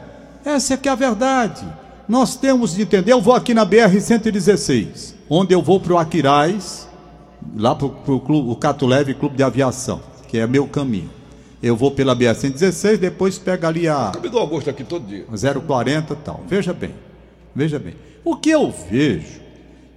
Essa 0.45 0.75
é 0.75 0.77
que 0.77 0.87
é 0.87 0.91
a 0.93 0.95
verdade. 0.95 1.65
Nós 2.07 2.35
temos 2.35 2.75
de 2.75 2.83
entender. 2.83 3.11
Eu 3.11 3.21
vou 3.21 3.33
aqui 3.33 3.53
na 3.53 3.65
BR-116, 3.65 5.13
onde 5.29 5.53
eu 5.53 5.61
vou 5.61 5.79
para 5.79 5.93
o 5.93 5.97
Aquiraz, 5.97 6.87
lá 7.55 7.73
para 7.75 7.87
o 7.87 8.55
Cato 8.55 8.85
Leve 8.85 9.13
Clube 9.13 9.35
de 9.35 9.43
Aviação, 9.43 10.01
que 10.27 10.37
é 10.37 10.45
meu 10.45 10.67
caminho. 10.67 11.09
Eu 11.61 11.75
vou 11.75 11.89
pela 11.91 12.15
BR-116, 12.15 12.97
depois 12.97 13.37
pega 13.39 13.67
ali 13.67 13.87
a. 13.87 14.11
Cabe 14.13 14.29
do 14.29 14.37
Augusto 14.37 14.69
aqui 14.69 14.83
todo 14.83 15.05
dia. 15.07 15.25
040 15.25 16.13
e 16.13 16.17
tal. 16.17 16.43
Veja 16.47 16.73
bem, 16.73 16.93
veja 17.55 17.79
bem. 17.79 17.95
O 18.23 18.35
que 18.35 18.49
eu 18.49 18.73
vejo 18.89 19.41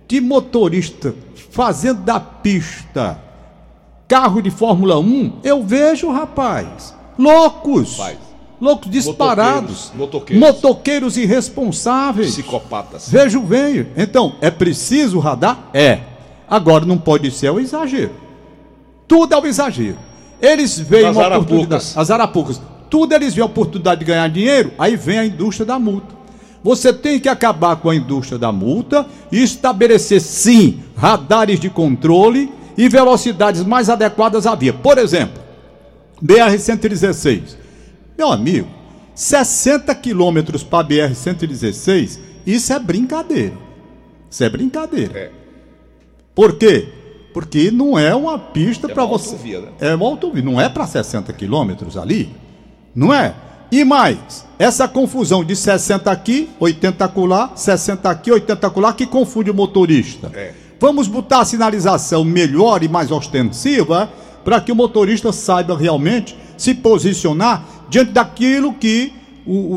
de 0.07 0.21
motorista 0.21 1.15
fazendo 1.51 2.03
da 2.03 2.19
pista 2.19 3.23
carro 4.09 4.41
de 4.41 4.51
Fórmula 4.51 4.99
1, 4.99 5.41
eu 5.45 5.63
vejo, 5.63 6.11
rapaz. 6.11 6.95
Loucos. 7.19 7.97
Faz. 7.97 8.28
Loucos 8.61 8.91
disparados. 8.91 9.93
Motoqueiros. 9.95 10.47
Motoqueiros 10.49 11.17
irresponsáveis. 11.17 12.33
Psicopatas. 12.33 13.09
Vejo, 13.09 13.43
veio. 13.43 13.89
Então, 13.97 14.35
é 14.41 14.51
preciso 14.51 15.19
radar? 15.19 15.69
É. 15.73 16.01
Agora, 16.49 16.85
não 16.85 16.99
pode 16.99 17.31
ser 17.31 17.51
o 17.51 17.61
exagero. 17.61 18.11
Tudo 19.07 19.35
é 19.35 19.39
o 19.39 19.47
exagero. 19.47 19.97
Eles 20.41 20.79
veem 20.79 21.07
As 21.07 21.17
uma 21.17 21.25
arapucas. 21.25 21.47
oportunidade. 21.53 21.93
As 21.97 22.11
arapucas. 22.11 22.61
Tudo 22.91 23.15
eles 23.15 23.35
veem 23.35 23.43
a 23.43 23.47
oportunidade 23.47 24.01
de 24.01 24.07
ganhar 24.07 24.29
dinheiro, 24.29 24.73
aí 24.79 24.97
vem 24.97 25.19
a 25.19 25.27
indústria 25.27 25.67
da 25.67 25.79
multa. 25.79 26.17
Você 26.65 26.93
tem 26.93 27.21
que 27.21 27.29
acabar 27.29 27.77
com 27.77 27.91
a 27.91 27.95
indústria 27.95 28.39
da 28.39 28.51
multa 28.51 29.07
e 29.31 29.43
estabelecer, 29.43 30.21
sim, 30.21 30.81
radares 30.97 31.61
de 31.61 31.71
controle 31.71 32.53
e 32.77 32.89
velocidades 32.89 33.63
mais 33.63 33.89
adequadas 33.89 34.47
à 34.47 34.55
via. 34.55 34.73
Por 34.73 34.99
exemplo, 34.99 35.41
BR-116. 36.23 37.58
Meu 38.19 38.33
amigo, 38.33 38.67
60 39.15 39.95
quilômetros 39.95 40.65
para 40.65 40.85
BR-116, 40.89 42.19
isso 42.45 42.73
é 42.73 42.79
brincadeira. 42.81 43.55
Isso 44.29 44.43
é 44.43 44.49
brincadeira. 44.49 45.17
É. 45.17 45.31
Por 46.35 46.57
quê? 46.57 46.89
Porque 47.33 47.71
não 47.71 47.97
é 47.97 48.13
uma 48.17 48.37
pista 48.37 48.91
É 48.91 48.93
para 48.93 49.05
você. 49.05 49.31
autovia, 49.31 49.61
né? 49.61 49.69
É 49.79 49.95
uma 49.95 50.07
autovia, 50.07 50.43
não 50.43 50.61
é 50.61 50.69
para 50.69 50.85
60 50.85 51.33
quilômetros 51.33 51.97
ali. 51.97 52.35
Não 52.93 53.15
é? 53.15 53.37
E 53.71 53.85
mais, 53.85 54.45
essa 54.59 54.89
confusão 54.89 55.45
de 55.45 55.55
60 55.55 56.11
aqui, 56.11 56.51
80 56.59 57.05
acolá, 57.05 57.53
60 57.55 58.11
aqui, 58.11 58.33
80 58.33 58.67
acolá, 58.67 58.93
que 58.95 59.07
confunde 59.07 59.53
o 59.53 59.55
motorista. 59.55 60.29
É. 60.35 60.55
Vamos 60.81 61.07
botar 61.07 61.43
a 61.43 61.45
sinalização 61.45 62.25
melhor 62.25 62.83
e 62.83 62.89
mais 62.89 63.13
ostensiva 63.13 64.11
para 64.45 64.61
que 64.61 64.73
o 64.73 64.77
motorista 64.77 65.31
saiba 65.33 65.77
realmente 65.79 66.37
se 66.59 66.75
posicionar 66.75 67.65
diante 67.89 68.11
daquilo 68.13 68.75
que 68.75 69.15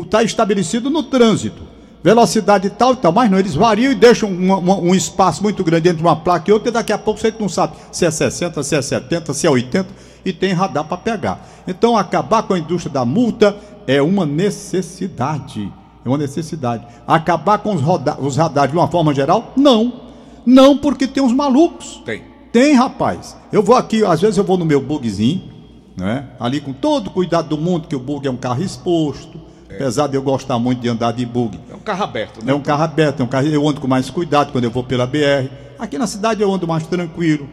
está 0.02 0.22
estabelecido 0.22 0.90
no 0.90 1.02
trânsito. 1.04 1.62
Velocidade 2.04 2.68
tal 2.68 2.94
e 2.94 2.96
tal, 2.96 3.12
mas 3.12 3.30
não, 3.30 3.38
eles 3.38 3.54
variam 3.54 3.92
e 3.92 3.94
deixam 3.94 4.28
uma- 4.28 4.56
uma- 4.58 4.76
um 4.78 4.92
espaço 4.94 5.40
muito 5.42 5.62
grande 5.62 5.88
entre 5.88 6.02
uma 6.02 6.16
placa 6.16 6.50
e 6.50 6.52
outra, 6.52 6.68
e 6.68 6.72
daqui 6.72 6.92
a 6.92 6.98
pouco 6.98 7.20
você 7.20 7.32
não 7.38 7.48
sabe 7.48 7.74
se 7.92 8.04
é 8.04 8.10
60, 8.10 8.60
se 8.64 8.74
é 8.74 8.82
70, 8.82 9.32
se 9.32 9.46
é 9.46 9.50
80, 9.50 9.86
e 10.24 10.32
tem 10.32 10.52
radar 10.52 10.84
para 10.84 10.96
pegar. 10.96 11.48
Então, 11.66 11.96
acabar 11.96 12.42
com 12.42 12.54
a 12.54 12.58
indústria 12.58 12.92
da 12.92 13.04
multa 13.04 13.56
é 13.86 14.02
uma 14.02 14.26
necessidade. 14.26 15.72
É 16.04 16.08
uma 16.08 16.18
necessidade. 16.18 16.84
Acabar 17.06 17.58
com 17.58 17.72
os, 17.74 17.80
roda- 17.80 18.16
os 18.20 18.36
radares 18.36 18.72
de 18.72 18.76
uma 18.76 18.88
forma 18.88 19.14
geral? 19.14 19.52
Não. 19.56 19.92
Não, 20.44 20.76
porque 20.76 21.06
tem 21.06 21.22
uns 21.22 21.32
malucos. 21.32 22.02
Tem. 22.04 22.22
Tem, 22.50 22.74
rapaz. 22.74 23.36
Eu 23.52 23.62
vou 23.62 23.76
aqui, 23.76 24.04
às 24.04 24.20
vezes 24.20 24.36
eu 24.36 24.44
vou 24.44 24.58
no 24.58 24.64
meu 24.64 24.80
bugzinho, 24.80 25.42
né? 25.96 26.26
Ali 26.38 26.60
com 26.60 26.72
todo 26.72 27.08
o 27.08 27.10
cuidado 27.10 27.48
do 27.48 27.58
mundo, 27.58 27.88
que 27.88 27.96
o 27.96 28.00
bug 28.00 28.26
é 28.26 28.30
um 28.30 28.36
carro 28.36 28.62
exposto. 28.62 29.40
Apesar 29.74 30.06
de 30.06 30.16
eu 30.16 30.22
gostar 30.22 30.58
muito 30.58 30.80
de 30.80 30.88
andar 30.88 31.12
de 31.12 31.24
bug. 31.24 31.58
É 31.70 31.74
um 31.74 31.78
carro 31.78 32.04
aberto, 32.04 32.44
né? 32.44 32.52
É 32.52 32.54
um 32.54 32.60
carro 32.60 32.82
aberto, 32.82 33.20
é 33.20 33.24
um 33.24 33.26
carro, 33.26 33.46
eu 33.46 33.66
ando 33.66 33.80
com 33.80 33.88
mais 33.88 34.10
cuidado 34.10 34.52
quando 34.52 34.64
eu 34.64 34.70
vou 34.70 34.84
pela 34.84 35.06
BR. 35.06 35.48
Aqui 35.78 35.96
na 35.96 36.06
cidade 36.06 36.42
eu 36.42 36.52
ando 36.52 36.68
mais 36.68 36.86
tranquilo. 36.86 37.48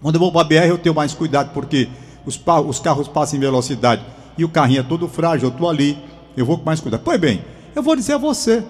Quando 0.00 0.14
eu 0.14 0.20
vou 0.20 0.32
para 0.32 0.40
a 0.40 0.44
BR 0.44 0.68
eu 0.68 0.78
tenho 0.78 0.94
mais 0.94 1.12
cuidado 1.14 1.50
porque 1.52 1.88
os, 2.26 2.40
os 2.66 2.80
carros 2.80 3.06
passam 3.06 3.36
em 3.36 3.40
velocidade 3.40 4.02
e 4.36 4.44
o 4.44 4.48
carrinho 4.48 4.80
é 4.80 4.82
todo 4.82 5.06
frágil, 5.06 5.48
eu 5.48 5.52
estou 5.52 5.68
ali, 5.68 5.96
eu 6.36 6.44
vou 6.44 6.58
com 6.58 6.64
mais 6.64 6.80
cuidado. 6.80 7.02
Pois 7.04 7.20
bem, 7.20 7.44
eu 7.74 7.82
vou 7.82 7.94
dizer 7.94 8.14
a 8.14 8.18
você, 8.18 8.64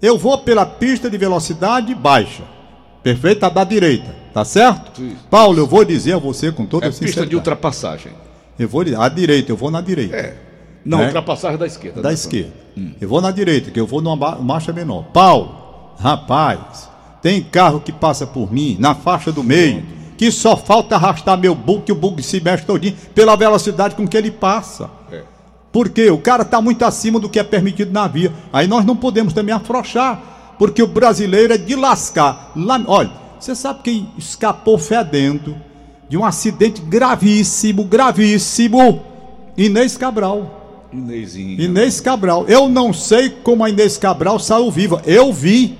eu 0.00 0.16
vou 0.16 0.38
pela 0.38 0.64
pista 0.64 1.10
de 1.10 1.18
velocidade 1.18 1.94
baixa, 1.94 2.42
perfeito? 3.02 3.40
Tá 3.40 3.48
da 3.48 3.64
direita, 3.64 4.14
tá 4.32 4.44
certo? 4.44 5.02
Isso. 5.02 5.16
Paulo, 5.30 5.58
eu 5.58 5.66
vou 5.66 5.84
dizer 5.84 6.14
a 6.14 6.18
você 6.18 6.50
com 6.52 6.64
toda 6.66 6.86
É 6.86 6.88
pista 6.88 7.04
sinceridade. 7.04 7.30
de 7.30 7.36
ultrapassagem. 7.36 8.12
Eu 8.58 8.68
vou 8.68 8.84
dizer, 8.84 8.98
à 9.00 9.08
direita, 9.08 9.50
eu 9.52 9.56
vou 9.56 9.70
na 9.70 9.80
direita 9.80 10.16
É. 10.16 10.36
Não, 10.84 10.98
Né? 10.98 11.06
ultrapassagem 11.06 11.58
da 11.58 11.66
esquerda. 11.66 12.00
da 12.02 12.08
né? 12.08 12.14
esquerda. 12.14 12.52
Eu 13.00 13.08
vou 13.08 13.20
na 13.20 13.30
direita, 13.30 13.70
que 13.70 13.78
eu 13.80 13.86
vou 13.86 14.00
numa 14.00 14.36
marcha 14.36 14.72
menor. 14.72 15.04
Paulo, 15.12 15.54
rapaz, 15.98 16.88
tem 17.20 17.42
carro 17.42 17.80
que 17.80 17.92
passa 17.92 18.26
por 18.26 18.50
mim 18.52 18.76
na 18.80 18.94
faixa 18.94 19.30
do 19.30 19.42
meio, 19.44 19.82
que 20.16 20.30
só 20.30 20.56
falta 20.56 20.96
arrastar 20.96 21.36
meu 21.38 21.54
bug, 21.54 21.82
que 21.82 21.92
o 21.92 21.94
bug 21.94 22.22
se 22.22 22.40
mexe 22.40 22.64
todinho 22.64 22.96
pela 23.14 23.36
velocidade 23.36 23.94
com 23.94 24.06
que 24.08 24.16
ele 24.16 24.30
passa. 24.30 24.88
É. 25.12 25.22
Porque 25.72 26.10
o 26.10 26.18
cara 26.18 26.42
está 26.42 26.60
muito 26.60 26.84
acima 26.84 27.20
do 27.20 27.28
que 27.28 27.38
é 27.38 27.44
permitido 27.44 27.92
na 27.92 28.06
via. 28.08 28.32
Aí 28.52 28.66
nós 28.66 28.84
não 28.84 28.96
podemos 28.96 29.32
também 29.32 29.54
afrouxar, 29.54 30.54
porque 30.58 30.82
o 30.82 30.86
brasileiro 30.86 31.52
é 31.54 31.58
de 31.58 31.74
lascar. 31.76 32.52
Lá, 32.56 32.80
olha, 32.86 33.10
você 33.40 33.54
sabe 33.54 33.80
quem 33.82 34.10
escapou 34.18 34.76
fedendo 34.78 35.56
de 36.08 36.16
um 36.16 36.24
acidente 36.24 36.80
gravíssimo, 36.80 37.84
gravíssimo? 37.84 39.02
Inês 39.56 39.96
Cabral. 39.96 40.88
Inezinho. 40.92 41.60
Inês 41.60 42.00
Cabral. 42.00 42.44
Eu 42.48 42.68
não 42.68 42.92
sei 42.92 43.30
como 43.30 43.64
a 43.64 43.70
Inês 43.70 43.96
Cabral 43.96 44.38
saiu 44.38 44.70
viva. 44.70 45.00
Eu 45.06 45.32
vi. 45.32 45.78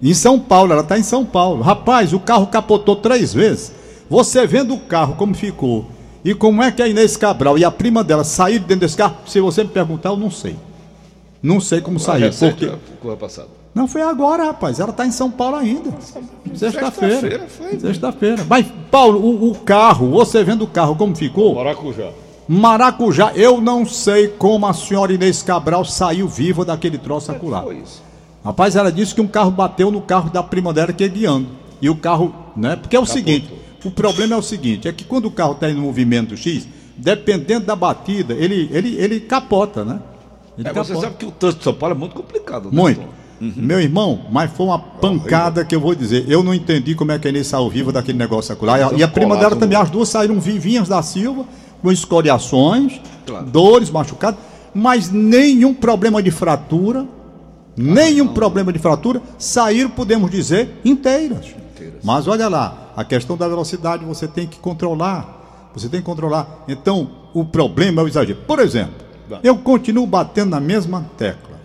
Em 0.00 0.14
São 0.14 0.38
Paulo, 0.38 0.72
ela 0.72 0.82
está 0.82 0.96
em 0.98 1.02
São 1.02 1.24
Paulo. 1.24 1.60
Rapaz, 1.60 2.12
o 2.12 2.20
carro 2.20 2.46
capotou 2.46 2.94
três 2.96 3.34
vezes. 3.34 3.72
Você 4.08 4.46
vendo 4.46 4.74
o 4.74 4.80
carro 4.80 5.16
como 5.16 5.34
ficou. 5.34 5.86
E 6.24 6.34
como 6.34 6.62
é 6.62 6.70
que 6.70 6.82
a 6.82 6.88
Inês 6.88 7.16
Cabral 7.16 7.58
e 7.58 7.64
a 7.64 7.70
prima 7.70 8.04
dela 8.04 8.22
saíram 8.22 8.64
dentro 8.64 8.80
desse 8.80 8.96
carro? 8.96 9.16
Se 9.26 9.40
você 9.40 9.64
me 9.64 9.70
perguntar, 9.70 10.10
eu 10.10 10.16
não 10.16 10.30
sei. 10.30 10.56
Não 11.42 11.60
sei 11.60 11.80
como 11.80 11.98
recente, 11.98 12.38
Porque... 12.38 12.66
Ano 12.66 13.16
passado. 13.16 13.48
Não 13.74 13.86
foi 13.86 14.02
agora, 14.02 14.44
rapaz. 14.44 14.80
Ela 14.80 14.90
está 14.90 15.06
em 15.06 15.10
São 15.12 15.30
Paulo 15.30 15.56
ainda. 15.56 15.90
Sexta-feira. 16.54 17.20
Sexta-feira 17.20 17.46
foi. 17.48 17.78
Sexta-feira. 17.80 18.46
Mas, 18.48 18.66
Paulo, 18.90 19.20
o, 19.20 19.50
o 19.50 19.54
carro, 19.60 20.10
você 20.10 20.42
vendo 20.42 20.62
o 20.62 20.66
carro 20.66 20.96
como 20.96 21.14
ficou? 21.14 21.54
Maracujá. 21.54 22.10
Maracujá, 22.48 23.32
eu 23.34 23.60
não 23.60 23.84
sei 23.84 24.28
como 24.28 24.66
a 24.66 24.72
senhora 24.72 25.12
Inês 25.12 25.42
Cabral 25.42 25.84
saiu 25.84 26.26
viva 26.26 26.64
daquele 26.64 26.96
troço 26.98 27.30
acular. 27.30 27.62
Foi 27.62 27.76
isso. 27.76 28.02
Rapaz, 28.44 28.74
ela 28.74 28.90
disse 28.90 29.14
que 29.14 29.20
um 29.20 29.26
carro 29.28 29.50
bateu 29.50 29.90
no 29.90 30.00
carro 30.00 30.30
da 30.30 30.42
prima 30.42 30.72
dela 30.72 30.92
que 30.92 31.04
ia 31.04 31.08
guiando. 31.08 31.48
E 31.80 31.90
o 31.90 31.94
carro, 31.96 32.34
né? 32.56 32.74
Porque 32.76 32.96
é 32.96 33.00
o 33.00 33.04
seguinte, 33.06 33.52
o 33.84 33.90
problema 33.90 34.34
é 34.34 34.38
o 34.38 34.42
seguinte, 34.42 34.88
é 34.88 34.92
que 34.92 35.04
quando 35.04 35.26
o 35.26 35.30
carro 35.30 35.52
está 35.52 35.68
em 35.70 35.74
movimento 35.74 36.36
X, 36.36 36.66
dependendo 36.96 37.66
da 37.66 37.76
batida, 37.76 38.32
ele, 38.34 38.68
ele, 38.72 38.96
ele 38.96 39.20
capota, 39.20 39.84
né? 39.84 40.00
Ele 40.56 40.66
É, 40.68 40.72
você 40.72 40.92
capota. 40.92 41.00
sabe 41.06 41.16
que 41.18 41.26
o 41.26 41.30
trânsito 41.30 41.58
de 41.58 41.64
São 41.64 41.74
Paulo 41.74 41.94
é 41.94 41.98
muito 41.98 42.14
complicado, 42.16 42.64
né? 42.64 42.70
Muito. 42.72 43.02
Tom? 43.38 43.52
Meu 43.56 43.80
irmão, 43.80 44.20
mas 44.30 44.50
foi 44.50 44.66
uma 44.66 44.78
pancada 44.78 45.64
que 45.64 45.74
eu 45.74 45.80
vou 45.80 45.94
dizer. 45.94 46.24
Eu 46.28 46.42
não 46.42 46.52
entendi 46.54 46.94
como 46.94 47.12
é 47.12 47.18
que 47.18 47.26
a 47.26 47.30
Inês 47.30 47.46
saiu 47.46 47.68
viva 47.68 47.92
daquele 47.92 48.18
negócio 48.18 48.52
acular. 48.52 48.78
E 48.78 48.82
a, 48.82 48.92
e 48.98 49.02
a 49.02 49.08
prima 49.08 49.36
dela 49.36 49.56
também, 49.56 49.78
as 49.78 49.90
duas 49.90 50.08
saíram 50.08 50.38
vivinhas 50.40 50.88
da 50.88 51.02
Silva, 51.02 51.44
com 51.82 51.92
escoriações, 51.92 53.00
Claro. 53.26 53.46
dores, 53.46 53.90
machucados, 53.90 54.40
mas 54.74 55.10
nenhum 55.10 55.72
problema 55.74 56.22
de 56.22 56.30
fratura, 56.30 57.06
nenhum 57.76 58.28
problema 58.28 58.72
de 58.72 58.78
fratura, 58.78 59.22
saíram, 59.38 59.90
podemos 59.90 60.30
dizer, 60.30 60.80
inteiras. 60.84 61.46
Inteiras. 61.74 62.00
Mas 62.02 62.26
olha 62.26 62.48
lá, 62.48 62.92
a 62.96 63.04
questão 63.04 63.36
da 63.36 63.46
velocidade 63.46 64.04
você 64.04 64.26
tem 64.26 64.46
que 64.46 64.58
controlar. 64.58 65.70
Você 65.74 65.88
tem 65.88 66.00
que 66.00 66.06
controlar. 66.06 66.64
Então, 66.66 67.10
o 67.32 67.44
problema 67.44 68.02
é 68.02 68.04
o 68.04 68.08
exagero. 68.08 68.38
Por 68.46 68.58
exemplo, 68.58 68.94
eu 69.42 69.56
continuo 69.58 70.06
batendo 70.06 70.50
na 70.50 70.60
mesma 70.60 71.04
tecla. 71.16 71.57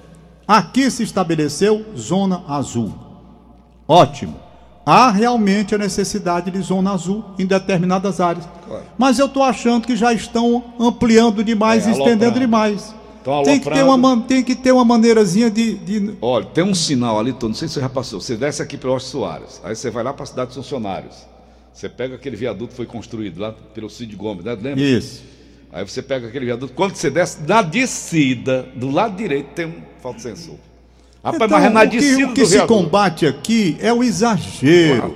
Aqui 0.56 0.92
se 0.92 1.02
estabeleceu 1.02 1.84
zona 1.98 2.44
azul. 2.48 2.94
Ótimo. 3.88 4.36
Há 4.86 5.10
realmente 5.10 5.74
a 5.74 5.80
necessidade 5.80 6.52
de 6.52 6.62
zona 6.62 6.92
azul 6.92 7.26
em 7.40 7.46
determinadas 7.48 8.22
áreas. 8.22 8.48
Claro. 8.68 8.84
Mas 8.96 9.18
eu 9.18 9.26
estou 9.26 9.42
achando 9.42 9.88
que 9.88 9.96
já 9.96 10.14
estão 10.14 10.64
ampliando 10.80 11.44
demais 11.44 11.88
É, 11.88 11.90
e 11.90 11.94
estendendo 11.94 12.40
demais. 12.40 12.94
Tem 13.44 13.60
que, 13.60 13.68
ter 13.68 13.84
uma, 13.84 14.22
tem 14.22 14.44
que 14.44 14.54
ter 14.56 14.72
uma 14.72 14.86
maneirazinha 14.86 15.50
de, 15.50 15.74
de- 15.74 16.18
Olha, 16.22 16.46
tem 16.46 16.64
um 16.64 16.76
sinal 16.76 17.20
ali, 17.20 17.34
Tom, 17.34 17.48
não 17.48 17.56
sei 17.56 17.68
se 17.68 17.74
você 17.74 17.80
já 17.82 17.90
passou. 17.90 18.22
Você 18.22 18.36
desce 18.38 18.62
aqui 18.62 18.78
pelo 18.78 18.94
Oscar 18.94 19.10
Soares, 19.12 19.60
aí 19.64 19.76
você 19.76 19.90
vai 19.90 20.04
lá 20.04 20.14
para 20.14 20.22
a 20.24 20.28
cidade 20.28 20.50
dos 20.50 20.58
funcionários. 20.58 21.16
Você 21.74 21.90
pega 21.90 22.14
aquele 22.14 22.36
viaduto 22.36 22.68
que 22.72 22.76
foi 22.76 22.86
construído 22.86 23.40
lá 23.40 23.56
pelo 23.74 23.90
Cid 23.90 24.16
Gomes, 24.16 24.46
né? 24.46 24.54
Lembra? 24.54 24.80
Isso. 24.84 25.24
Aí 25.74 25.84
você 25.84 26.04
pega 26.04 26.28
aquele 26.28 26.46
viaduto. 26.46 26.72
Quando 26.74 26.96
você 26.96 27.10
desce, 27.10 27.40
na 27.48 27.64
descida, 27.64 28.68
do 28.76 28.92
lado 28.92 29.18
direito 29.18 29.48
tem 29.56 29.66
um 29.66 29.82
falta 30.02 30.20
sensor. 30.20 30.56
Rapaz, 31.24 31.50
mas 31.50 31.64
é 31.64 31.70
na 31.70 31.84
Então, 31.86 31.88
o 31.88 31.90
que, 31.90 31.98
descida 31.98 32.28
o 32.30 32.34
que 32.34 32.46
se 32.46 32.52
viaduto. 32.52 32.74
combate 32.74 33.26
aqui 33.26 33.76
é 33.80 33.92
o 33.92 34.04
exagero. 34.04 35.04
Ah, 35.06 35.10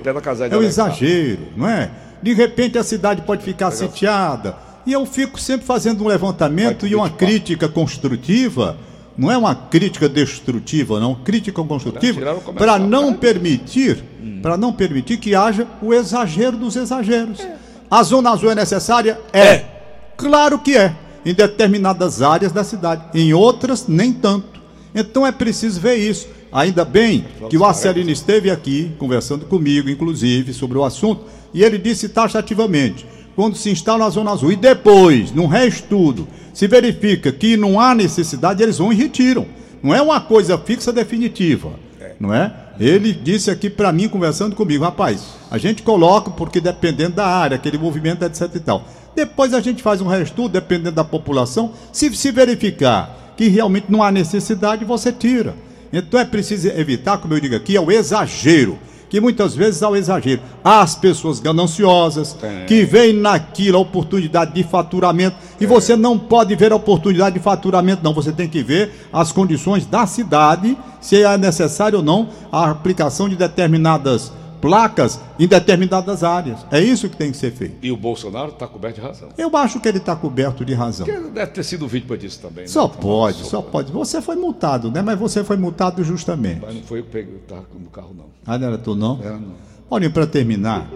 É 0.56 0.58
o 0.58 0.62
exagero, 0.62 1.42
não 1.56 1.68
é? 1.68 1.90
De 2.20 2.34
repente 2.34 2.76
a 2.76 2.82
cidade 2.82 3.22
pode 3.22 3.44
ficar 3.44 3.70
sitiada. 3.70 4.56
E 4.84 4.92
eu 4.92 5.06
fico 5.06 5.38
sempre 5.38 5.64
fazendo 5.64 6.02
um 6.02 6.08
levantamento 6.08 6.86
e 6.86 6.94
uma 6.94 7.10
crítica 7.10 7.68
construtiva. 7.68 8.76
Não 9.16 9.30
é 9.30 9.36
uma 9.36 9.54
crítica 9.54 10.08
destrutiva, 10.08 10.98
não. 10.98 11.14
Crítica 11.14 11.62
construtiva 11.62 12.34
para 12.56 12.78
não 12.78 13.12
permitir, 13.12 14.02
para 14.42 14.56
não 14.56 14.72
permitir 14.72 15.18
que 15.18 15.34
haja 15.34 15.68
o 15.82 15.94
exagero 15.94 16.56
dos 16.56 16.74
exageros. 16.74 17.46
A 17.90 18.02
zona 18.02 18.30
azul 18.30 18.50
é 18.50 18.54
necessária? 18.54 19.20
É. 19.32 19.77
Claro 20.18 20.58
que 20.58 20.76
é. 20.76 20.94
Em 21.24 21.32
determinadas 21.32 22.20
áreas 22.20 22.52
da 22.52 22.64
cidade. 22.64 23.04
Em 23.14 23.32
outras, 23.32 23.86
nem 23.86 24.12
tanto. 24.12 24.60
Então 24.94 25.24
é 25.26 25.30
preciso 25.32 25.80
ver 25.80 25.96
isso. 25.96 26.26
Ainda 26.50 26.84
bem 26.84 27.24
que 27.48 27.56
o 27.56 27.64
Arcelino 27.64 28.10
esteve 28.10 28.50
aqui 28.50 28.92
conversando 28.98 29.46
comigo, 29.46 29.88
inclusive, 29.88 30.52
sobre 30.52 30.76
o 30.76 30.84
assunto, 30.84 31.24
e 31.54 31.62
ele 31.62 31.78
disse 31.78 32.08
taxativamente: 32.08 33.06
quando 33.36 33.56
se 33.56 33.70
instala 33.70 34.04
na 34.04 34.10
Zona 34.10 34.32
Azul. 34.32 34.50
E 34.50 34.56
depois, 34.56 35.30
num 35.30 35.46
reestudo, 35.46 36.26
se 36.52 36.66
verifica 36.66 37.30
que 37.30 37.56
não 37.56 37.78
há 37.78 37.94
necessidade, 37.94 38.62
eles 38.62 38.78
vão 38.78 38.92
e 38.92 38.96
retiram. 38.96 39.46
Não 39.80 39.94
é 39.94 40.02
uma 40.02 40.20
coisa 40.20 40.58
fixa 40.58 40.92
definitiva, 40.92 41.70
não 42.18 42.34
é? 42.34 42.52
Ele 42.80 43.12
disse 43.12 43.50
aqui 43.50 43.70
para 43.70 43.92
mim, 43.92 44.08
conversando 44.08 44.56
comigo, 44.56 44.82
rapaz, 44.82 45.22
a 45.50 45.58
gente 45.58 45.82
coloca 45.82 46.30
porque 46.30 46.60
dependendo 46.60 47.16
da 47.16 47.26
área, 47.26 47.56
aquele 47.56 47.78
movimento, 47.78 48.24
etc 48.24 48.50
e 48.54 48.60
tal. 48.60 48.84
Depois 49.18 49.52
a 49.52 49.60
gente 49.60 49.82
faz 49.82 50.00
um 50.00 50.06
reestudo, 50.06 50.50
dependendo 50.50 50.92
da 50.92 51.02
população. 51.02 51.72
Se 51.92 52.14
se 52.14 52.30
verificar 52.30 53.34
que 53.36 53.48
realmente 53.48 53.86
não 53.88 54.00
há 54.00 54.12
necessidade, 54.12 54.84
você 54.84 55.10
tira. 55.10 55.56
Então 55.92 56.20
é 56.20 56.24
preciso 56.24 56.68
evitar, 56.68 57.18
como 57.18 57.34
eu 57.34 57.40
digo 57.40 57.56
aqui, 57.56 57.74
é 57.74 57.80
o 57.80 57.90
exagero 57.90 58.78
que 59.10 59.20
muitas 59.20 59.56
vezes 59.56 59.82
há 59.82 59.88
o 59.88 59.96
exagero. 59.96 60.40
Há 60.62 60.82
as 60.82 60.94
pessoas 60.94 61.40
gananciosas 61.40 62.36
é. 62.40 62.64
que 62.66 62.84
veem 62.84 63.12
naquilo 63.12 63.78
a 63.78 63.80
oportunidade 63.80 64.54
de 64.54 64.62
faturamento 64.62 65.36
e 65.60 65.64
é. 65.64 65.66
você 65.66 65.96
não 65.96 66.16
pode 66.16 66.54
ver 66.54 66.70
a 66.70 66.76
oportunidade 66.76 67.38
de 67.38 67.42
faturamento, 67.42 68.04
não. 68.04 68.14
Você 68.14 68.30
tem 68.30 68.48
que 68.48 68.62
ver 68.62 69.08
as 69.12 69.32
condições 69.32 69.84
da 69.84 70.06
cidade, 70.06 70.78
se 71.00 71.20
é 71.20 71.36
necessário 71.36 71.98
ou 71.98 72.04
não 72.04 72.28
a 72.52 72.70
aplicação 72.70 73.28
de 73.28 73.34
determinadas 73.34 74.30
placas 74.60 75.20
em 75.38 75.46
determinadas 75.46 76.22
áreas. 76.22 76.64
É 76.70 76.80
isso 76.80 77.08
que 77.08 77.16
tem 77.16 77.30
que 77.30 77.36
ser 77.36 77.52
feito. 77.52 77.76
E 77.82 77.90
o 77.90 77.96
Bolsonaro 77.96 78.50
está 78.50 78.66
coberto 78.66 78.96
de 78.96 79.00
razão. 79.00 79.28
Eu 79.36 79.56
acho 79.56 79.80
que 79.80 79.88
ele 79.88 79.98
está 79.98 80.14
coberto 80.14 80.64
de 80.64 80.74
razão. 80.74 81.06
Porque 81.06 81.30
deve 81.30 81.52
ter 81.52 81.62
sido 81.62 81.86
vítima 81.88 82.16
disso 82.16 82.40
também. 82.40 82.64
Né? 82.64 82.68
Só 82.68 82.88
pode, 82.88 83.44
só 83.44 83.62
pode. 83.62 83.92
Você 83.92 84.20
foi 84.20 84.36
multado, 84.36 84.90
né? 84.90 85.02
Mas 85.02 85.18
você 85.18 85.42
foi 85.44 85.56
multado 85.56 86.02
justamente. 86.04 86.60
Mas 86.60 86.74
não 86.74 86.82
foi 86.82 87.00
eu 87.00 87.04
que 87.04 87.10
peguei 87.10 87.34
no 87.34 87.90
carro, 87.90 88.14
não. 88.16 88.26
Ah, 88.46 88.58
não 88.58 88.66
era 88.66 88.78
tu, 88.78 88.94
não? 88.94 89.20
Era, 89.22 89.38
não. 89.38 89.54
Paulinho, 89.88 90.12
para 90.12 90.26
terminar, 90.26 90.90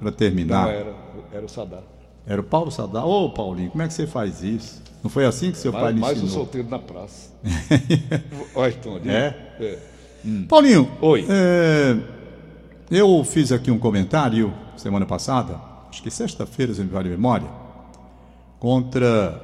para 0.00 0.12
terminar... 0.12 0.66
Não, 0.66 0.70
era, 0.70 0.94
era 1.32 1.44
o 1.44 1.48
Sadar. 1.48 1.82
Era 2.26 2.40
o 2.40 2.44
Paulo 2.44 2.70
Sadar? 2.70 3.06
Ô, 3.06 3.30
Paulinho, 3.30 3.70
como 3.70 3.82
é 3.82 3.88
que 3.88 3.94
você 3.94 4.06
faz 4.06 4.42
isso? 4.42 4.82
Não 5.02 5.10
foi 5.10 5.24
assim 5.24 5.52
que 5.52 5.58
seu 5.58 5.72
mais, 5.72 5.84
pai 5.84 5.92
lhe 5.92 6.00
mais 6.00 6.18
ensinou? 6.18 6.28
Mais 6.28 6.36
um 6.36 6.44
solteiro 6.44 6.68
na 6.68 6.78
praça. 6.78 7.30
Olha, 8.54 8.72
Tom, 8.72 8.98
é? 9.06 9.34
é. 9.60 9.78
Hum. 10.24 10.46
Paulinho, 10.48 10.90
Oi. 11.00 11.24
É... 11.28 11.96
Eu 12.90 13.24
fiz 13.24 13.50
aqui 13.50 13.68
um 13.68 13.78
comentário 13.78 14.54
semana 14.76 15.04
passada, 15.04 15.60
acho 15.90 16.00
que 16.00 16.10
sexta-feira, 16.10 16.72
se 16.72 16.82
me 16.82 16.88
vale 16.88 17.08
a 17.08 17.10
memória, 17.10 17.48
contra 18.60 19.42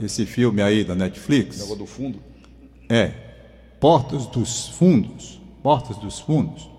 esse 0.00 0.24
filme 0.24 0.62
aí 0.62 0.84
da 0.84 0.94
Netflix. 0.94 1.58
Negócio 1.58 1.76
do 1.76 1.86
fundo? 1.86 2.20
É. 2.88 3.08
Portas 3.80 4.26
dos 4.26 4.68
Fundos. 4.68 5.40
Portas 5.60 5.96
dos 5.96 6.20
Fundos. 6.20 6.70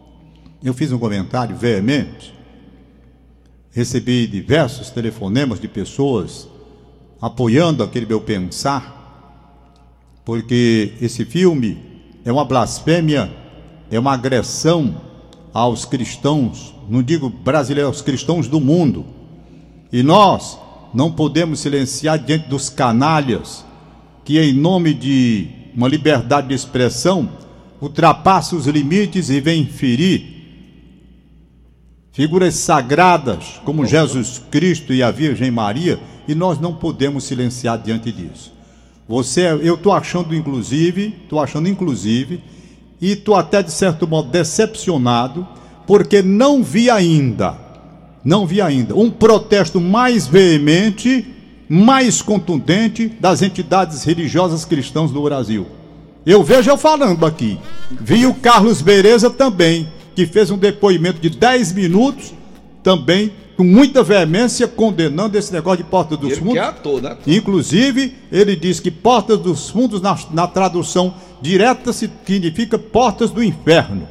Eu 0.63 0.73
fiz 0.73 0.91
um 0.93 0.97
comentário 0.97 1.55
veemente. 1.55 2.33
Recebi 3.71 4.25
diversos 4.25 4.89
telefonemas 4.89 5.59
de 5.59 5.67
pessoas 5.67 6.47
apoiando 7.21 7.83
aquele 7.83 8.05
meu 8.05 8.21
pensar, 8.21 8.93
porque 10.23 10.93
esse 11.01 11.25
filme 11.25 11.77
é 12.23 12.31
uma 12.31 12.45
blasfêmia, 12.45 13.29
é 13.91 13.99
uma 13.99 14.13
agressão 14.13 15.01
aos 15.55 15.85
cristãos, 15.85 16.75
não 16.89 17.01
digo 17.01 17.29
brasileiros, 17.29 17.87
aos 17.87 18.01
cristãos 18.01 18.45
do 18.45 18.59
mundo. 18.59 19.05
E 19.89 20.03
nós 20.03 20.59
não 20.93 21.09
podemos 21.09 21.61
silenciar 21.61 22.19
diante 22.19 22.49
dos 22.49 22.69
canalhas 22.69 23.63
que, 24.25 24.37
em 24.37 24.51
nome 24.51 24.93
de 24.93 25.47
uma 25.73 25.87
liberdade 25.87 26.49
de 26.49 26.53
expressão, 26.53 27.29
ultrapassa 27.79 28.53
os 28.53 28.67
limites 28.67 29.29
e 29.29 29.39
vem 29.39 29.65
ferir 29.65 30.35
figuras 32.11 32.55
sagradas 32.55 33.61
como 33.63 33.85
Jesus 33.85 34.41
Cristo 34.51 34.93
e 34.93 35.01
a 35.01 35.09
Virgem 35.09 35.51
Maria, 35.51 35.99
e 36.27 36.35
nós 36.35 36.59
não 36.59 36.73
podemos 36.73 37.23
silenciar 37.23 37.77
diante 37.77 38.11
disso. 38.11 38.51
Você, 39.07 39.47
eu 39.61 39.75
estou 39.75 39.93
achando 39.93 40.35
inclusive, 40.35 41.15
estou 41.23 41.39
achando 41.39 41.69
inclusive 41.69 42.41
e 43.01 43.11
estou 43.11 43.35
até 43.35 43.61
de 43.61 43.71
certo 43.71 44.07
modo 44.07 44.29
decepcionado, 44.29 45.47
porque 45.85 46.21
não 46.21 46.63
vi 46.63 46.89
ainda, 46.89 47.57
não 48.23 48.45
vi 48.45 48.61
ainda, 48.61 48.95
um 48.95 49.09
protesto 49.09 49.79
mais 49.79 50.27
veemente, 50.27 51.27
mais 51.69 52.21
contundente 52.21 53.07
das 53.19 53.41
entidades 53.41 54.03
religiosas 54.03 54.65
cristãs 54.65 55.11
do 55.11 55.21
Brasil. 55.21 55.67
Eu 56.25 56.43
vejo 56.43 56.71
eu 56.71 56.77
falando 56.77 57.25
aqui. 57.25 57.59
Vi 57.91 58.25
o 58.25 58.33
Carlos 58.33 58.81
Bereza 58.81 59.29
também, 59.29 59.87
que 60.15 60.25
fez 60.25 60.49
um 60.49 60.57
depoimento 60.57 61.19
de 61.19 61.29
10 61.29 61.73
minutos, 61.73 62.33
também 62.81 63.31
com 63.55 63.63
muita 63.63 64.03
veemência, 64.03 64.67
condenando 64.67 65.37
esse 65.37 65.51
negócio 65.51 65.83
de 65.83 65.89
Porta 65.89 66.17
dos 66.17 66.31
ele 66.31 66.39
Fundos. 66.39 66.53
Que 66.53 66.59
é 66.59 66.63
ator, 66.63 67.01
né? 67.01 67.17
Inclusive, 67.25 68.15
ele 68.31 68.55
diz 68.55 68.79
que 68.79 68.91
Porta 68.91 69.37
dos 69.37 69.69
Fundos, 69.69 70.01
na, 70.01 70.17
na 70.31 70.47
tradução 70.47 71.13
direta, 71.41 71.93
significa 71.93 72.77
portas 72.77 73.31
do 73.31 73.43
inferno. 73.43 74.07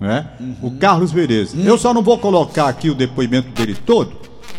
Né? 0.00 0.28
Uhum. 0.38 0.56
O 0.62 0.70
Carlos 0.72 1.10
Vereza. 1.10 1.56
Uhum. 1.56 1.64
Eu 1.64 1.78
só 1.78 1.92
não 1.92 2.02
vou 2.02 2.18
colocar 2.18 2.68
aqui 2.68 2.90
o 2.90 2.94
depoimento 2.94 3.48
dele 3.50 3.74
todo, 3.74 4.12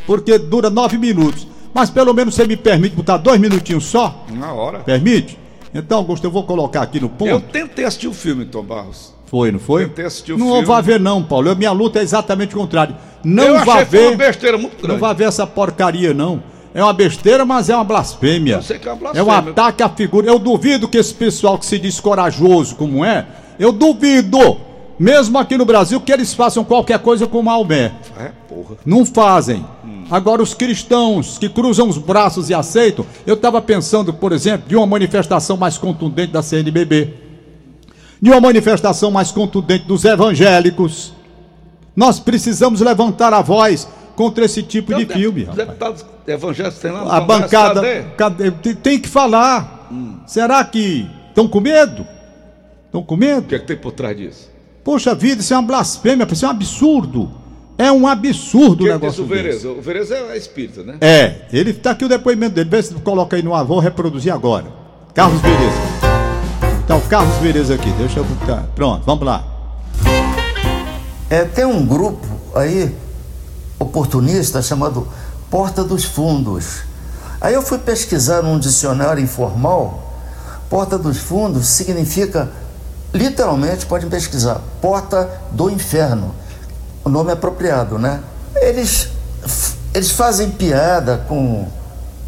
porque 0.05 0.37
dura 0.37 0.69
nove 0.69 0.97
minutos. 0.97 1.47
Mas 1.73 1.89
pelo 1.89 2.13
menos 2.13 2.33
você 2.33 2.45
me 2.45 2.57
permite 2.57 2.95
botar 2.95 3.17
dois 3.17 3.39
minutinhos 3.39 3.85
só? 3.85 4.25
Na 4.31 4.51
hora. 4.51 4.79
Permite? 4.79 5.37
Então, 5.73 5.99
Augusto, 5.99 6.23
eu 6.25 6.31
vou 6.31 6.43
colocar 6.43 6.81
aqui 6.81 6.99
no 6.99 7.07
ponto. 7.07 7.29
Eu 7.29 7.39
tentei 7.39 7.85
assistir 7.85 8.07
o 8.07 8.13
filme, 8.13 8.45
Tom 8.45 8.63
Barros. 8.63 9.13
Foi, 9.27 9.51
não 9.51 9.59
foi? 9.59 9.85
Tentei 9.87 10.05
assistir 10.05 10.33
o 10.33 10.37
não 10.37 10.47
filme. 10.47 10.65
Vai 10.65 10.81
ver, 10.81 10.99
não, 10.99 11.21
Paulo. 11.21 11.53
Minha 11.55 11.71
luta 11.71 11.99
é 11.99 12.01
exatamente 12.01 12.55
o 12.55 12.57
contrário. 12.57 12.95
Não 13.23 13.63
vai 13.63 13.83
ver. 13.83 14.07
uma 14.09 14.17
besteira 14.17 14.57
muito 14.57 14.77
grande. 14.77 14.87
Não 14.87 14.97
vai 14.97 15.13
ver 15.13 15.25
essa 15.25 15.45
porcaria, 15.45 16.13
não. 16.13 16.41
É 16.73 16.81
uma 16.81 16.93
besteira, 16.93 17.43
mas 17.43 17.69
é 17.69 17.75
uma 17.75 17.83
blasfêmia. 17.83 18.55
Eu 18.55 18.61
sei 18.61 18.79
que 18.79 18.87
é 18.87 18.91
uma 18.91 18.97
blasfêmia. 18.97 19.29
É 19.29 19.33
um 19.33 19.49
ataque 19.49 19.83
à 19.83 19.89
figura. 19.89 20.27
Eu 20.27 20.39
duvido 20.39 20.87
que 20.87 20.97
esse 20.97 21.13
pessoal 21.13 21.57
que 21.57 21.65
se 21.65 21.77
diz 21.77 21.99
corajoso 21.99 22.75
como 22.75 23.03
é, 23.03 23.25
eu 23.59 23.73
duvido, 23.73 24.57
mesmo 24.97 25.37
aqui 25.37 25.57
no 25.57 25.65
Brasil, 25.65 25.99
que 25.99 26.11
eles 26.11 26.33
façam 26.33 26.63
qualquer 26.63 26.99
coisa 26.99 27.27
com 27.27 27.41
Maomé. 27.41 27.91
É, 28.17 28.31
porra. 28.47 28.77
Não 28.85 29.05
fazem. 29.05 29.65
Hum. 29.83 30.03
Agora, 30.09 30.41
os 30.41 30.53
cristãos 30.53 31.37
que 31.37 31.49
cruzam 31.49 31.89
os 31.89 31.97
braços 31.97 32.49
e 32.49 32.53
aceitam, 32.53 33.05
eu 33.25 33.33
estava 33.33 33.61
pensando, 33.61 34.13
por 34.13 34.31
exemplo, 34.31 34.69
de 34.69 34.75
uma 34.75 34.85
manifestação 34.85 35.57
mais 35.57 35.77
contundente 35.77 36.31
da 36.31 36.41
CNBB 36.41 37.26
de 38.21 38.29
uma 38.29 38.41
manifestação 38.41 39.11
mais 39.11 39.31
contundente 39.31 39.85
dos 39.85 40.03
evangélicos. 40.05 41.13
Nós 41.95 42.19
precisamos 42.19 42.81
levantar 42.81 43.33
a 43.33 43.41
voz 43.41 43.87
contra 44.15 44.45
esse 44.45 44.63
tipo 44.63 44.91
então, 44.91 45.03
de 45.03 45.13
filme. 45.13 45.47
Os 45.49 45.55
deputados 45.55 46.05
evangélicos 46.27 46.79
têm 46.79 46.91
lá 46.91 47.17
A 47.17 47.21
bancada 47.21 47.81
cadê? 48.17 48.51
tem 48.75 48.99
que 48.99 49.07
falar. 49.07 49.87
Hum. 49.91 50.17
Será 50.25 50.63
que 50.63 51.07
estão 51.29 51.47
com 51.47 51.61
medo? 51.61 52.05
Estão 52.85 53.03
com 53.03 53.15
medo? 53.15 53.45
O 53.45 53.49
que, 53.49 53.55
é 53.55 53.59
que 53.59 53.65
tem 53.67 53.77
por 53.77 53.91
trás 53.91 54.17
disso? 54.17 54.49
Poxa 54.83 55.13
vida, 55.13 55.41
isso 55.41 55.53
é 55.53 55.57
uma 55.57 55.67
blasfêmia, 55.67 56.27
isso 56.31 56.45
é 56.45 56.47
um 56.47 56.51
absurdo. 56.51 57.31
É 57.77 57.91
um 57.91 58.07
absurdo 58.07 58.85
o 58.85 58.87
negócio 58.87 59.23
o 59.23 59.27
Vereza? 59.27 59.69
O 59.69 59.81
Vereza 59.81 60.15
é 60.15 60.37
espírita, 60.37 60.81
né? 60.81 60.97
É, 60.99 61.41
ele 61.53 61.69
está 61.69 61.91
aqui 61.91 62.05
o 62.05 62.09
depoimento 62.09 62.55
dele. 62.55 62.69
Vê 62.69 62.81
se 62.81 62.93
coloca 62.95 63.35
aí 63.35 63.43
no 63.43 63.51
vou 63.65 63.79
reproduzir 63.79 64.33
agora. 64.33 64.65
Carlos 65.13 65.39
Vereza. 65.41 65.96
Então, 66.87 67.01
Carlos 67.01 67.35
Vereza 67.39 67.73
aqui, 67.73 67.91
deixa 67.97 68.21
eu 68.21 68.23
botar. 68.23 68.63
Pronto, 68.73 69.03
vamos 69.05 69.25
lá. 69.25 69.43
É, 71.29 71.43
tem 71.43 71.65
um 71.65 71.85
grupo 71.85 72.25
aí, 72.55 72.95
oportunista, 73.77 74.61
chamado 74.61 75.05
Porta 75.51 75.83
dos 75.83 76.05
Fundos. 76.05 76.83
Aí 77.41 77.53
eu 77.53 77.61
fui 77.61 77.77
pesquisar 77.77 78.41
num 78.41 78.57
dicionário 78.57 79.21
informal. 79.21 80.01
Porta 80.69 80.97
dos 80.97 81.17
Fundos 81.17 81.67
significa, 81.67 82.49
literalmente, 83.13 83.85
podem 83.85 84.09
pesquisar, 84.09 84.61
Porta 84.81 85.29
do 85.51 85.69
Inferno. 85.69 86.33
O 87.03 87.09
nome 87.09 87.31
é 87.31 87.33
apropriado, 87.33 87.99
né? 87.99 88.21
Eles, 88.55 89.09
eles 89.93 90.11
fazem 90.11 90.51
piada 90.51 91.17
com 91.27 91.67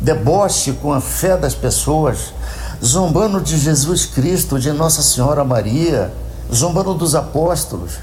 deboche 0.01 0.73
com 0.73 0.91
a 0.91 0.99
fé 0.99 1.37
das 1.37 1.55
pessoas 1.55 2.33
zombando 2.83 3.41
de 3.41 3.57
Jesus 3.57 4.05
Cristo, 4.05 4.59
de 4.59 4.71
Nossa 4.71 5.01
Senhora 5.01 5.43
Maria, 5.43 6.11
zombando 6.53 6.93
dos 6.93 7.15
apóstolos, 7.15 7.93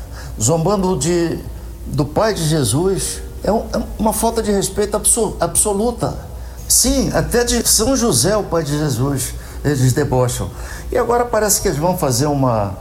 zombando 0.40 0.96
de, 0.98 1.38
do 1.86 2.04
Pai 2.04 2.34
de 2.34 2.44
Jesus. 2.44 3.22
É, 3.42 3.50
um, 3.50 3.64
é 3.72 3.82
uma 3.98 4.12
falta 4.12 4.42
de 4.42 4.50
respeito 4.50 5.00
absoluta. 5.40 6.14
Sim, 6.68 7.10
até 7.12 7.44
de 7.44 7.66
São 7.66 7.96
José, 7.96 8.36
o 8.36 8.42
Pai 8.42 8.62
de 8.62 8.76
Jesus, 8.76 9.34
eles 9.64 9.92
debocham. 9.92 10.50
E 10.90 10.98
agora 10.98 11.24
parece 11.24 11.60
que 11.60 11.68
eles 11.68 11.78
vão 11.78 11.96
fazer 11.96 12.26
uma, 12.26 12.74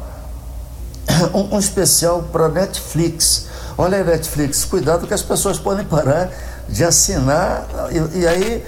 um, 1.34 1.56
um 1.56 1.60
especial 1.60 2.24
para 2.32 2.50
Netflix. 2.50 3.46
Olha 3.78 3.98
aí, 3.98 4.04
Netflix, 4.04 4.66
cuidado 4.66 5.08
que 5.08 5.14
as 5.14 5.22
pessoas 5.22 5.58
podem 5.58 5.86
parar 5.86 6.32
de 6.68 6.84
assinar 6.84 7.68
e, 7.92 8.20
e 8.20 8.28
aí 8.28 8.66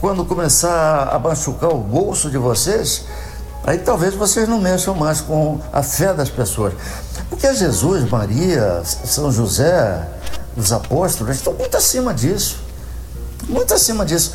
quando 0.00 0.24
começar 0.24 1.08
a 1.12 1.18
machucar 1.18 1.70
o 1.70 1.78
bolso 1.78 2.30
de 2.30 2.38
vocês, 2.38 3.04
aí 3.64 3.78
talvez 3.78 4.14
vocês 4.14 4.48
não 4.48 4.60
mexam 4.60 4.94
mais 4.94 5.20
com 5.20 5.60
a 5.72 5.82
fé 5.82 6.14
das 6.14 6.30
pessoas. 6.30 6.72
Porque 7.28 7.52
Jesus, 7.52 8.08
Maria, 8.08 8.82
São 8.84 9.30
José, 9.30 10.06
os 10.56 10.72
apóstolos 10.72 11.36
estão 11.36 11.52
muito 11.54 11.76
acima 11.76 12.14
disso. 12.14 12.58
Muito 13.48 13.74
acima 13.74 14.04
disso. 14.04 14.34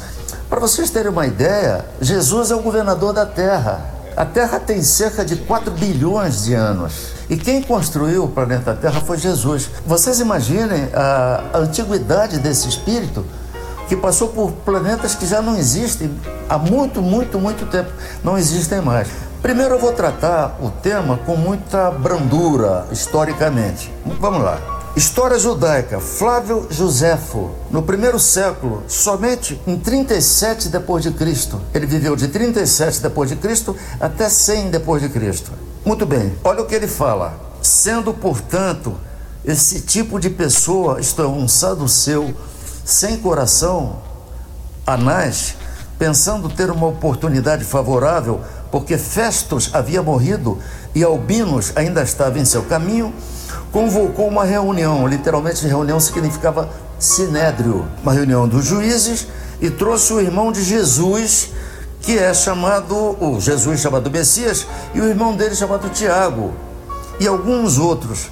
Para 0.49 0.59
vocês 0.59 0.89
terem 0.89 1.11
uma 1.11 1.25
ideia, 1.25 1.85
Jesus 2.01 2.51
é 2.51 2.55
o 2.55 2.61
governador 2.61 3.13
da 3.13 3.25
Terra. 3.25 3.89
A 4.15 4.25
Terra 4.25 4.59
tem 4.59 4.83
cerca 4.83 5.25
de 5.25 5.37
4 5.37 5.71
bilhões 5.71 6.43
de 6.43 6.53
anos. 6.53 6.93
E 7.29 7.37
quem 7.37 7.63
construiu 7.63 8.25
o 8.25 8.27
planeta 8.27 8.73
Terra 8.75 9.01
foi 9.01 9.17
Jesus. 9.17 9.69
Vocês 9.85 10.19
imaginem 10.19 10.89
a 10.93 11.57
antiguidade 11.57 12.37
desse 12.37 12.67
espírito 12.67 13.25
que 13.87 13.95
passou 13.95 14.29
por 14.29 14.51
planetas 14.51 15.15
que 15.15 15.25
já 15.25 15.41
não 15.41 15.57
existem 15.57 16.11
há 16.49 16.57
muito, 16.57 17.01
muito, 17.01 17.39
muito 17.39 17.65
tempo. 17.65 17.91
Não 18.23 18.37
existem 18.37 18.81
mais. 18.81 19.07
Primeiro 19.41 19.75
eu 19.75 19.79
vou 19.79 19.91
tratar 19.91 20.57
o 20.61 20.69
tema 20.69 21.17
com 21.25 21.35
muita 21.35 21.91
brandura, 21.91 22.87
historicamente. 22.91 23.91
Vamos 24.19 24.41
lá. 24.41 24.57
História 24.95 25.39
judaica, 25.39 25.99
Flávio 25.99 26.67
Josefo, 26.69 27.49
no 27.71 27.81
primeiro 27.81 28.19
século, 28.19 28.83
somente 28.87 29.59
em 29.65 29.75
37 29.75 30.69
depois 30.69 31.01
de 31.01 31.09
Cristo. 31.09 31.59
Ele 31.73 31.87
viveu 31.87 32.15
de 32.15 32.27
37 32.27 33.01
depois 33.01 33.29
de 33.29 33.35
Cristo 33.35 33.75
até 33.99 34.29
100 34.29 34.69
depois 34.69 35.01
de 35.01 35.09
Cristo. 35.09 35.51
Muito 35.83 36.05
bem. 36.05 36.33
Olha 36.43 36.61
o 36.61 36.65
que 36.65 36.75
ele 36.75 36.87
fala. 36.87 37.33
Sendo, 37.59 38.13
portanto, 38.13 38.95
esse 39.43 39.81
tipo 39.81 40.19
de 40.19 40.29
pessoa, 40.29 41.01
isto 41.01 41.21
é, 41.23 41.27
um 41.27 41.47
saduceu 41.47 42.33
sem 42.83 43.17
coração, 43.17 43.97
Anás, 44.85 45.55
pensando 45.97 46.49
ter 46.49 46.69
uma 46.69 46.87
oportunidade 46.87 47.63
favorável, 47.63 48.41
porque 48.71 48.97
Festos 48.97 49.69
havia 49.73 50.03
morrido 50.03 50.57
e 50.93 51.03
Albinos 51.03 51.71
ainda 51.75 52.01
estava 52.01 52.39
em 52.39 52.45
seu 52.45 52.63
caminho, 52.63 53.13
convocou 53.71 54.27
uma 54.27 54.43
reunião, 54.43 55.07
literalmente 55.07 55.65
reunião 55.65 55.99
significava 55.99 56.69
sinédrio, 56.99 57.87
uma 58.01 58.13
reunião 58.13 58.47
dos 58.47 58.65
juízes 58.65 59.27
e 59.61 59.69
trouxe 59.69 60.11
o 60.11 60.19
irmão 60.19 60.51
de 60.51 60.61
Jesus, 60.63 61.51
que 62.01 62.17
é 62.17 62.33
chamado, 62.33 62.95
o 63.23 63.39
Jesus 63.39 63.79
chamado 63.79 64.11
Messias, 64.11 64.67
e 64.93 64.99
o 64.99 65.07
irmão 65.07 65.35
dele 65.35 65.55
chamado 65.55 65.89
Tiago, 65.89 66.53
e 67.19 67.27
alguns 67.27 67.77
outros. 67.77 68.29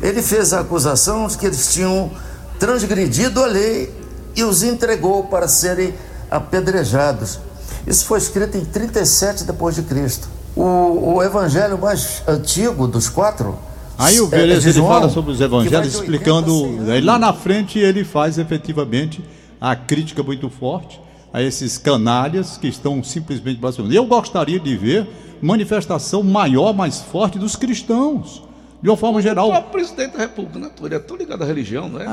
Ele 0.00 0.22
fez 0.22 0.52
a 0.52 0.60
acusação 0.60 1.26
de 1.26 1.36
que 1.36 1.46
eles 1.46 1.72
tinham 1.72 2.12
transgredido 2.58 3.42
a 3.42 3.46
lei 3.46 3.92
e 4.34 4.42
os 4.44 4.62
entregou 4.62 5.24
para 5.24 5.48
serem 5.48 5.94
apedrejados. 6.30 7.38
Isso 7.86 8.04
foi 8.04 8.18
escrito 8.18 8.56
em 8.56 8.64
37 8.64 9.44
depois 9.44 9.74
de 9.74 9.82
Cristo. 9.82 10.28
O, 10.56 11.14
o 11.14 11.22
evangelho 11.22 11.78
mais 11.78 12.22
antigo 12.26 12.86
dos 12.86 13.08
quatro 13.08 13.56
Aí 13.98 14.20
o 14.20 14.28
Velez 14.28 14.64
é, 14.64 14.70
ele 14.70 14.80
fala 14.80 15.08
sobre 15.08 15.32
os 15.32 15.40
evangelhos, 15.40 15.94
explicando. 15.94 16.78
Aí 16.88 17.00
lá 17.00 17.18
na 17.18 17.32
frente 17.32 17.80
ele 17.80 18.04
faz 18.04 18.38
efetivamente 18.38 19.24
a 19.60 19.74
crítica 19.74 20.22
muito 20.22 20.48
forte 20.48 21.00
a 21.32 21.42
esses 21.42 21.76
canalhas 21.76 22.56
que 22.56 22.68
estão 22.68 23.02
simplesmente 23.02 23.58
blasfemando. 23.58 23.92
Eu 23.92 24.06
gostaria 24.06 24.60
de 24.60 24.76
ver 24.76 25.08
manifestação 25.42 26.22
maior, 26.22 26.72
mais 26.72 27.00
forte 27.00 27.40
dos 27.40 27.56
cristãos. 27.56 28.44
De 28.80 28.88
uma 28.88 28.96
forma 28.96 29.20
geral. 29.20 29.50
O 29.50 29.62
presidente 29.64 30.12
da 30.12 30.20
República, 30.20 30.58
né? 30.58 30.70
Ele 30.82 30.94
é 30.94 30.98
tão 31.00 31.16
ligado 31.16 31.42
à 31.42 31.44
religião, 31.44 31.88
não 31.88 32.00
é? 32.00 32.06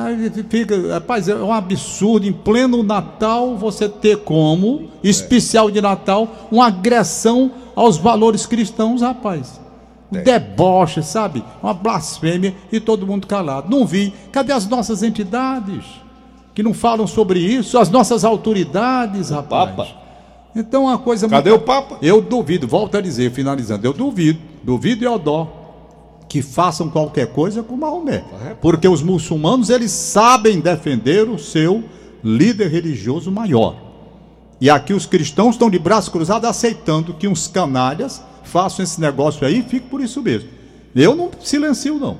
Fica, 0.49 0.93
rapaz, 0.93 1.27
é 1.27 1.35
um 1.35 1.53
absurdo 1.53 2.27
em 2.27 2.33
pleno 2.33 2.81
Natal 2.81 3.55
você 3.55 3.87
ter 3.87 4.17
como, 4.17 4.89
especial 5.03 5.69
de 5.69 5.79
Natal, 5.79 6.47
uma 6.51 6.67
agressão 6.67 7.51
aos 7.75 7.97
valores 7.97 8.47
cristãos, 8.47 9.01
rapaz 9.01 9.63
um 10.11 10.21
deboche, 10.21 11.01
sabe? 11.03 11.43
Uma 11.61 11.73
blasfêmia 11.73 12.55
e 12.71 12.79
todo 12.79 13.07
mundo 13.07 13.27
calado. 13.27 13.69
Não 13.69 13.85
vi. 13.85 14.13
Cadê 14.31 14.53
as 14.53 14.67
nossas 14.67 15.03
entidades 15.03 15.83
que 16.53 16.63
não 16.63 16.73
falam 16.73 17.07
sobre 17.07 17.39
isso? 17.39 17.77
As 17.77 17.89
nossas 17.89 18.23
autoridades, 18.23 19.31
o 19.31 19.35
rapaz. 19.35 19.75
Papa. 19.75 19.87
Então 20.55 20.83
uma 20.83 20.97
coisa. 20.97 21.27
Cadê 21.27 21.49
muito... 21.49 21.63
o 21.63 21.65
Papa? 21.65 21.97
Eu 22.01 22.21
duvido, 22.21 22.67
volto 22.67 22.95
a 22.97 23.01
dizer, 23.01 23.31
finalizando, 23.31 23.85
eu 23.85 23.93
duvido, 23.93 24.39
duvido 24.63 25.03
e 25.03 25.19
dó 25.19 25.64
que 26.27 26.41
façam 26.41 26.89
qualquer 26.89 27.27
coisa 27.27 27.63
com 27.63 27.77
Maomé. 27.77 28.23
Porque 28.61 28.87
os 28.87 29.01
muçulmanos, 29.01 29.69
eles 29.69 29.91
sabem 29.91 30.59
defender 30.59 31.29
o 31.29 31.37
seu 31.37 31.83
líder 32.23 32.69
religioso 32.69 33.31
maior. 33.31 33.75
E 34.59 34.69
aqui 34.69 34.93
os 34.93 35.05
cristãos 35.05 35.55
estão 35.55 35.69
de 35.69 35.77
braço 35.77 36.11
cruzado 36.11 36.45
aceitando 36.45 37.13
que 37.13 37.27
uns 37.27 37.47
canalhas 37.47 38.23
façam 38.43 38.83
esse 38.83 38.99
negócio 39.01 39.45
aí 39.45 39.59
e 39.59 39.63
fico 39.63 39.89
por 39.89 40.01
isso 40.01 40.21
mesmo. 40.21 40.49
Eu 40.95 41.15
não 41.15 41.29
silencio, 41.41 41.99
não. 41.99 42.17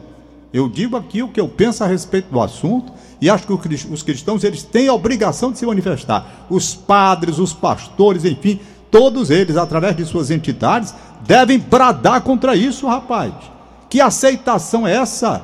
Eu 0.53 0.69
digo 0.69 0.95
aqui 0.95 1.23
o 1.23 1.29
que 1.29 1.39
eu 1.39 1.47
penso 1.47 1.83
a 1.83 1.87
respeito 1.87 2.31
do 2.31 2.39
assunto 2.39 2.91
e 3.21 3.29
acho 3.29 3.47
que 3.47 3.53
os 3.91 4.03
cristãos 4.03 4.43
eles 4.43 4.63
têm 4.63 4.87
a 4.87 4.93
obrigação 4.93 5.51
de 5.51 5.57
se 5.57 5.65
manifestar. 5.65 6.45
Os 6.49 6.75
padres, 6.75 7.39
os 7.39 7.53
pastores, 7.53 8.25
enfim, 8.25 8.59
todos 8.91 9.29
eles, 9.29 9.57
através 9.57 9.95
de 9.97 10.05
suas 10.05 10.29
entidades, 10.31 10.93
devem 11.25 11.57
bradar 11.57 12.21
contra 12.21 12.55
isso, 12.55 12.87
rapaz. 12.87 13.33
Que 13.89 14.01
aceitação 14.01 14.87
é 14.87 14.95
essa? 14.95 15.41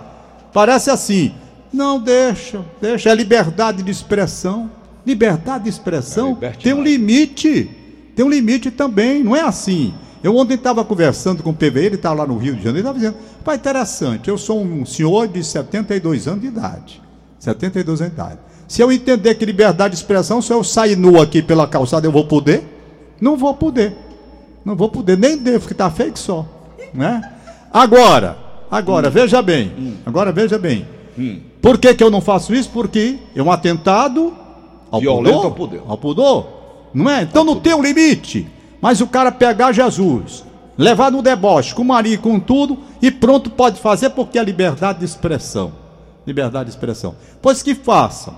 Parece 0.53 0.89
assim. 0.89 1.33
Não, 1.71 1.99
deixa, 1.99 2.65
deixa, 2.81 3.09
é 3.09 3.15
liberdade 3.15 3.81
de 3.81 3.91
expressão. 3.91 4.69
Liberdade 5.05 5.63
de 5.63 5.69
expressão 5.69 6.37
é 6.41 6.49
tem 6.49 6.73
um 6.73 6.83
limite. 6.83 7.69
Tem 8.15 8.25
um 8.25 8.29
limite 8.29 8.69
também, 8.69 9.23
não 9.23 9.35
é 9.35 9.41
assim. 9.41 9.93
Eu 10.23 10.35
ontem 10.35 10.53
estava 10.53 10.85
conversando 10.85 11.41
com 11.41 11.49
o 11.49 11.53
PV, 11.53 11.85
ele 11.85 11.95
está 11.95 12.13
lá 12.13 12.27
no 12.27 12.37
Rio 12.37 12.55
de 12.55 12.63
Janeiro, 12.63 12.87
ele 12.87 12.97
estava 12.97 12.99
dizendo, 12.99 13.17
pai, 13.43 13.55
interessante, 13.55 14.29
eu 14.29 14.37
sou 14.37 14.61
um 14.61 14.85
senhor 14.85 15.27
de 15.27 15.43
72 15.43 16.27
anos 16.27 16.41
de 16.41 16.47
idade. 16.47 17.01
72 17.39 18.01
anos 18.01 18.13
de 18.13 18.21
idade. 18.21 18.39
Se 18.67 18.81
eu 18.81 18.91
entender 18.91 19.35
que 19.35 19.45
liberdade 19.45 19.95
de 19.95 19.99
expressão, 19.99 20.41
se 20.41 20.53
eu 20.53 20.63
sair 20.63 20.95
nu 20.95 21.19
aqui 21.19 21.41
pela 21.41 21.67
calçada, 21.67 22.05
eu 22.05 22.11
vou 22.11 22.27
poder? 22.27 22.63
Não 23.19 23.35
vou 23.35 23.53
poder. 23.55 23.95
Não 24.63 24.75
vou 24.75 24.89
poder, 24.89 25.17
nem 25.17 25.37
devo, 25.37 25.65
que 25.65 25.73
está 25.73 25.89
feio 25.89 26.15
só. 26.15 26.45
Né? 26.93 27.21
Agora, 27.73 28.37
agora, 28.69 29.07
hum. 29.07 29.11
veja 29.11 29.41
bem. 29.41 29.71
Hum. 29.77 29.93
Agora 30.05 30.31
veja 30.31 30.57
bem. 30.57 30.85
Hum. 31.17 31.39
Por 31.61 31.77
que, 31.77 31.93
que 31.93 32.03
eu 32.03 32.09
não 32.09 32.21
faço 32.21 32.53
isso? 32.53 32.69
Porque 32.69 33.17
é 33.35 33.41
um 33.41 33.51
atentado 33.51 34.33
ao 34.89 34.99
Violento 34.99 35.35
pudor, 35.35 35.45
ao 35.45 35.51
pudor. 35.51 35.83
Ao 35.87 35.97
pudor. 35.97 36.47
Não 36.93 37.09
é? 37.09 37.21
Então 37.23 37.41
ao 37.41 37.45
não 37.45 37.59
tem 37.59 37.73
um 37.73 37.81
limite. 37.81 38.47
Mas 38.81 38.99
o 38.99 39.07
cara 39.07 39.31
pegar 39.31 39.71
Jesus, 39.71 40.43
levar 40.77 41.11
no 41.11 41.21
deboche, 41.21 41.75
com 41.75 41.83
Maria 41.83 42.17
com 42.17 42.39
tudo, 42.39 42.79
e 43.01 43.11
pronto 43.11 43.49
pode 43.49 43.79
fazer 43.79 44.09
porque 44.09 44.39
é 44.39 44.43
liberdade 44.43 44.99
de 44.99 45.05
expressão. 45.05 45.71
Liberdade 46.25 46.65
de 46.65 46.71
expressão. 46.71 47.15
Pois 47.41 47.61
que 47.61 47.75
façam. 47.75 48.35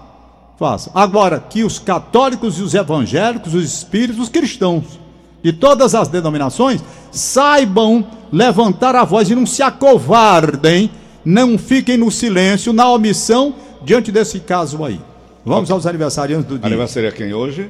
Façam. 0.60 0.92
Agora, 0.96 1.40
que 1.40 1.64
os 1.64 1.80
católicos 1.80 2.60
e 2.60 2.62
os 2.62 2.74
evangélicos, 2.74 3.54
os 3.54 3.64
espíritos, 3.64 4.22
os 4.22 4.30
cristãos, 4.30 5.00
de 5.42 5.52
todas 5.52 5.96
as 5.96 6.08
denominações, 6.08 6.84
saibam 7.12 8.06
levantar 8.34 8.96
a 8.96 9.04
voz 9.06 9.30
e 9.30 9.36
não 9.36 9.46
se 9.46 9.62
acovardem, 9.62 10.90
não 11.24 11.56
fiquem 11.56 11.98
no 11.98 12.10
silêncio, 12.10 12.74
na 12.74 12.90
omissão, 12.90 13.54
diante 13.84 14.12
desse 14.12 14.40
caso 14.40 14.84
aí. 14.84 15.00
Vamos 15.46 15.70
aos 15.70 15.86
aniversariantes 15.86 16.48
do 16.48 16.58
dia. 16.58 16.66
Aniversaria 16.66 17.12
quem 17.12 17.32
hoje? 17.32 17.70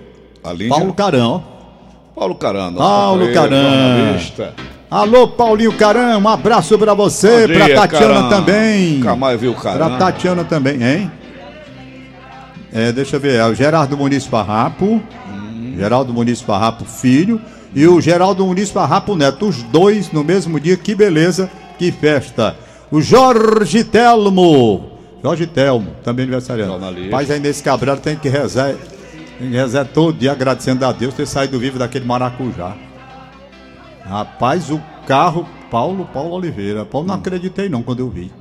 Paulo 0.69 0.93
Carão. 0.93 1.43
Paulo 2.15 2.35
Caran. 2.35 2.73
Paulo 2.73 3.33
Caran. 3.33 4.17
Alô, 4.89 5.27
Paulinho 5.27 5.73
Caran, 5.73 6.17
um 6.19 6.29
abraço 6.29 6.77
para 6.77 6.93
você, 6.93 7.47
para 7.47 7.75
Tatiana 7.75 8.13
Caran. 8.13 8.29
também. 8.29 8.99
Camai 9.01 9.35
viu 9.35 9.53
Caran. 9.55 9.77
Para 9.77 9.97
Tatiana 9.97 10.43
também, 10.43 10.81
hein? 10.81 11.11
É, 12.71 12.91
deixa 12.91 13.17
eu 13.17 13.19
ver, 13.19 13.35
é 13.35 13.45
o 13.45 13.53
Gerardo 13.53 13.97
Muniz 13.97 14.25
Farrapo, 14.25 14.85
hum. 14.85 15.73
Geraldo 15.77 16.13
Muniz 16.13 16.41
Farrapo 16.41 16.85
filho 16.85 17.41
e 17.75 17.87
o 17.87 17.99
Geraldo 17.99 18.45
Muniz 18.45 18.69
Farrapo 18.69 19.15
neto, 19.15 19.47
os 19.47 19.63
dois 19.63 20.11
no 20.11 20.23
mesmo 20.23 20.59
dia, 20.59 20.77
que 20.77 20.93
beleza, 20.93 21.49
que 21.77 21.91
festa. 21.91 22.55
O 22.91 23.01
Jorge 23.01 23.83
Telmo, 23.83 24.91
Jorge 25.23 25.47
Telmo, 25.47 25.91
também 26.03 26.23
aniversariante. 26.23 27.09
Paz 27.09 27.31
aí 27.31 27.39
nesse 27.39 27.63
Cabral 27.63 27.97
tem 27.97 28.15
que 28.15 28.29
rezar 28.29 28.75
Rezé 29.39 29.83
todo 29.83 30.17
dia 30.17 30.31
agradecendo 30.31 30.85
a 30.85 30.91
Deus 30.91 31.13
ter 31.13 31.25
saído 31.25 31.59
vivo 31.59 31.79
daquele 31.79 32.05
maracujá. 32.05 32.75
Rapaz, 34.05 34.69
o 34.69 34.81
carro, 35.07 35.47
Paulo, 35.71 36.07
Paulo 36.13 36.35
Oliveira. 36.35 36.85
Paulo, 36.85 37.07
não 37.07 37.15
acreditei 37.15 37.69
não 37.69 37.81
quando 37.81 37.99
eu 37.99 38.09
vi. 38.09 38.31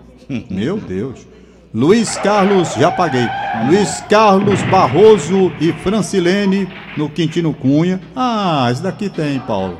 Meu 0.51 0.79
Deus. 0.79 1.27
Luiz 1.75 2.16
Carlos, 2.16 2.75
já 2.75 2.90
paguei. 2.90 3.27
Luiz 3.66 4.03
Carlos 4.09 4.61
Barroso 4.64 5.51
e 5.61 5.73
Francilene 5.73 6.68
no 6.96 7.09
Quintino 7.09 7.52
Cunha. 7.52 8.00
Ah, 8.14 8.68
esse 8.70 8.83
daqui 8.83 9.09
tem, 9.09 9.38
Paulo. 9.40 9.78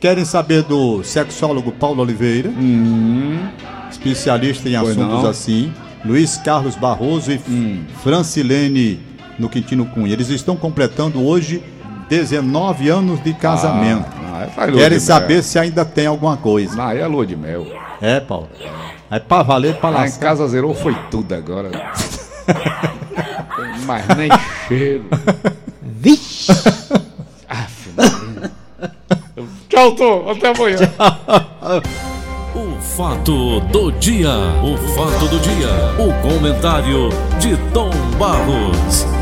Querem 0.00 0.24
saber 0.24 0.62
do 0.62 1.02
sexólogo 1.02 1.72
Paulo 1.72 2.02
Oliveira? 2.02 2.50
Hum. 2.50 3.48
Especialista 3.90 4.68
em 4.68 4.78
Foi 4.78 4.90
assuntos 4.90 5.22
não. 5.22 5.28
assim. 5.28 5.72
Luiz 6.04 6.36
Carlos 6.36 6.76
Barroso 6.76 7.32
e 7.32 7.40
hum. 7.48 7.84
Francilene 8.02 9.00
no 9.38 9.48
Quintino 9.48 9.86
Cunha. 9.86 10.12
Eles 10.12 10.28
estão 10.28 10.56
completando 10.56 11.26
hoje 11.26 11.62
19 12.08 12.88
anos 12.88 13.22
de 13.22 13.32
casamento. 13.34 14.06
Ah, 14.24 14.46
ah, 14.56 14.66
é 14.66 14.72
Querem 14.72 15.00
saber 15.00 15.42
se 15.42 15.58
ainda 15.58 15.84
tem 15.84 16.06
alguma 16.06 16.36
coisa. 16.36 16.80
Ah, 16.80 16.94
é 16.94 17.06
lua 17.06 17.26
de 17.26 17.36
mel. 17.36 17.66
É, 18.00 18.20
Paulo. 18.20 18.48
É 19.10 19.18
pra 19.18 19.42
valer, 19.42 19.76
pra 19.76 19.90
lá. 19.90 20.06
em 20.06 20.12
casa 20.12 20.46
zerou 20.48 20.74
foi 20.74 20.94
tudo 21.10 21.34
agora. 21.34 21.70
Mas 23.86 24.06
nem 24.16 24.28
cheiro. 24.68 25.04
Vixe! 26.06 26.52
Aff. 27.48 27.90
Tchau, 29.68 29.92
Tom. 29.96 30.30
Até 30.30 30.52
amanhã. 30.52 30.78
O 32.54 32.80
fato 32.80 33.58
do 33.72 33.90
dia. 33.90 34.30
O 34.62 34.76
fato 34.94 35.26
do 35.26 35.40
dia. 35.40 35.68
O 35.98 36.12
comentário 36.22 37.08
de 37.40 37.56
Tom 37.72 37.90
Barros. 38.20 39.15